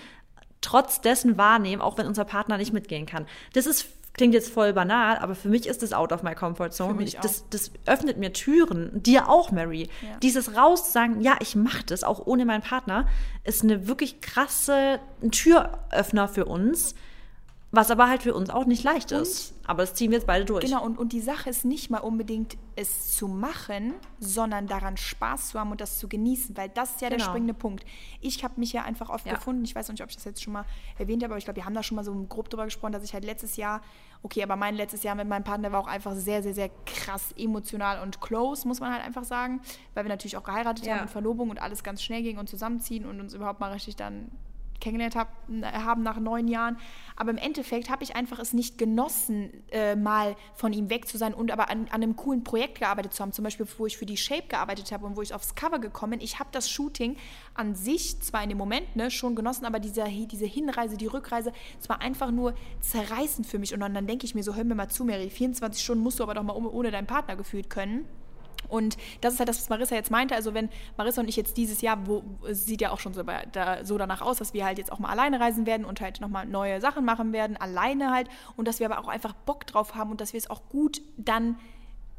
[0.62, 3.26] trotz dessen wahrnehmen, auch wenn unser Partner nicht mitgehen kann.
[3.52, 6.70] Das ist klingt jetzt voll banal, aber für mich ist das out of my comfort
[6.70, 6.94] zone.
[6.94, 9.02] Und das, das, öffnet mir Türen.
[9.02, 9.88] Dir auch, Mary.
[10.02, 10.16] Ja.
[10.22, 13.06] Dieses raus zu sagen, ja, ich mache das auch ohne meinen Partner,
[13.42, 15.00] ist eine wirklich krasse
[15.30, 16.94] Türöffner für uns.
[17.74, 19.54] Was aber halt für uns auch nicht leicht und, ist.
[19.66, 20.64] Aber das ziehen wir jetzt beide durch.
[20.64, 25.48] Genau, und, und die Sache ist nicht mal unbedingt, es zu machen, sondern daran Spaß
[25.48, 27.18] zu haben und das zu genießen, weil das ist ja genau.
[27.18, 27.84] der springende Punkt.
[28.20, 29.34] Ich habe mich ja einfach oft ja.
[29.34, 30.64] gefunden, ich weiß nicht, ob ich das jetzt schon mal
[30.98, 33.02] erwähnt habe, aber ich glaube, wir haben da schon mal so grob drüber gesprochen, dass
[33.02, 33.80] ich halt letztes Jahr,
[34.22, 37.32] okay, aber mein letztes Jahr mit meinem Partner war auch einfach sehr, sehr, sehr krass
[37.36, 39.60] emotional und close, muss man halt einfach sagen,
[39.94, 40.94] weil wir natürlich auch geheiratet ja.
[40.94, 43.96] haben und Verlobung und alles ganz schnell ging und zusammenziehen und uns überhaupt mal richtig
[43.96, 44.30] dann
[44.80, 45.28] kennengelernt hab,
[45.62, 46.78] haben nach neun Jahren.
[47.16, 51.16] Aber im Endeffekt habe ich einfach es nicht genossen, äh, mal von ihm weg zu
[51.16, 53.32] sein und aber an, an, einem coolen Projekt gearbeitet zu haben.
[53.32, 56.12] Zum Beispiel, wo ich für die Shape gearbeitet habe und wo ich aufs Cover gekommen
[56.12, 56.20] bin.
[56.20, 57.16] Ich habe das Shooting
[57.54, 61.52] an sich zwar in dem Moment ne, schon genossen, aber diese, diese Hinreise, die Rückreise,
[61.80, 63.74] es war einfach nur zerreißend für mich.
[63.74, 66.18] Und dann, dann denke ich mir so, hör mir mal zu, Mary, 24 Stunden musst
[66.18, 68.06] du aber doch mal ohne deinen Partner gefühlt können.
[68.68, 70.34] Und das ist halt das, was Marissa jetzt meinte.
[70.34, 73.84] Also wenn Marissa und ich jetzt dieses Jahr, wo sieht ja auch schon so, da,
[73.84, 76.46] so danach aus, dass wir halt jetzt auch mal alleine reisen werden und halt nochmal
[76.46, 78.28] neue Sachen machen werden, alleine halt.
[78.56, 81.02] Und dass wir aber auch einfach Bock drauf haben und dass wir es auch gut
[81.16, 81.56] dann,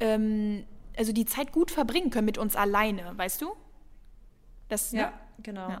[0.00, 0.64] ähm,
[0.96, 3.52] also die Zeit gut verbringen können mit uns alleine, weißt du?
[4.68, 5.12] Das, ja, ne?
[5.42, 5.68] genau.
[5.68, 5.80] Ja.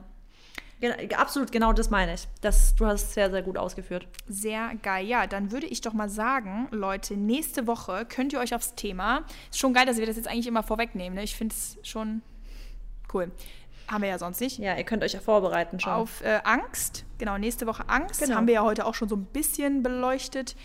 [1.16, 2.28] Absolut, genau das meine ich.
[2.42, 4.06] Das, du hast es sehr, sehr gut ausgeführt.
[4.28, 5.06] Sehr geil.
[5.06, 9.24] Ja, dann würde ich doch mal sagen, Leute, nächste Woche könnt ihr euch aufs Thema.
[9.50, 11.16] Ist schon geil, dass wir das jetzt eigentlich immer vorwegnehmen.
[11.16, 11.24] Ne?
[11.24, 12.20] Ich finde es schon
[13.14, 13.30] cool.
[13.88, 14.58] Haben wir ja sonst nicht.
[14.58, 15.92] Ja, ihr könnt euch ja vorbereiten schon.
[15.92, 17.04] Auf äh, Angst.
[17.18, 18.20] Genau, nächste Woche Angst.
[18.20, 18.36] Genau.
[18.36, 20.56] Haben wir ja heute auch schon so ein bisschen beleuchtet.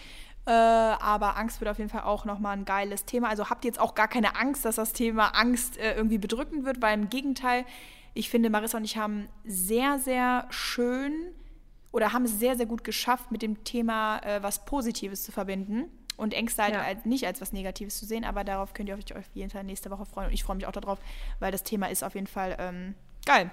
[0.46, 3.30] Äh, aber Angst wird auf jeden Fall auch nochmal ein geiles Thema.
[3.30, 6.66] Also habt ihr jetzt auch gar keine Angst, dass das Thema Angst äh, irgendwie bedrückend
[6.66, 7.64] wird, weil im Gegenteil,
[8.14, 11.14] ich finde, Marissa und ich haben sehr, sehr schön
[11.92, 15.86] oder haben es sehr, sehr gut geschafft, mit dem Thema äh, was Positives zu verbinden
[16.18, 16.82] und Ängste halt ja.
[16.82, 18.24] als, nicht als was Negatives zu sehen.
[18.24, 20.28] Aber darauf könnt ihr euch auf jeden Fall nächste Woche freuen.
[20.28, 21.00] Und ich freue mich auch darauf,
[21.40, 22.96] weil das Thema ist auf jeden Fall ähm,
[23.26, 23.50] geil.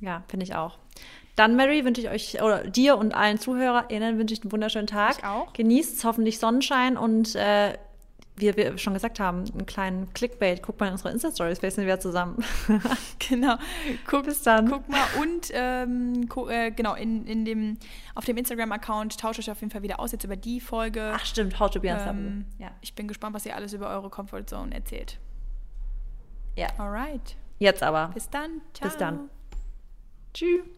[0.00, 0.78] Ja, finde ich auch.
[1.36, 5.18] Dann, Mary, wünsche ich euch, oder dir und allen ZuhörerInnen wünsche ich einen wunderschönen Tag.
[5.18, 5.52] Ich auch.
[5.52, 7.74] Genießt hoffentlich Sonnenschein und äh,
[8.36, 10.62] wie wir schon gesagt haben, einen kleinen Clickbait.
[10.62, 12.44] Guck mal in unsere Insta-Stories, vielleicht sind wir zusammen.
[13.18, 13.56] genau.
[14.06, 14.68] Guck, Bis dann.
[14.68, 17.78] Guck mal und ähm, gu äh, genau, in, in dem,
[18.14, 21.12] auf dem Instagram-Account tauscht euch auf jeden Fall wieder aus, jetzt über die Folge.
[21.14, 22.70] Ach stimmt, How to be ähm, Ja.
[22.82, 25.18] Ich bin gespannt, was ihr alles über eure Comfort Zone erzählt.
[26.56, 26.68] Ja.
[26.78, 27.36] Alright.
[27.58, 28.10] Jetzt aber.
[28.14, 28.60] Bis dann.
[28.74, 28.88] Ciao.
[28.88, 29.30] Bis dann.
[30.34, 30.75] Tschüss.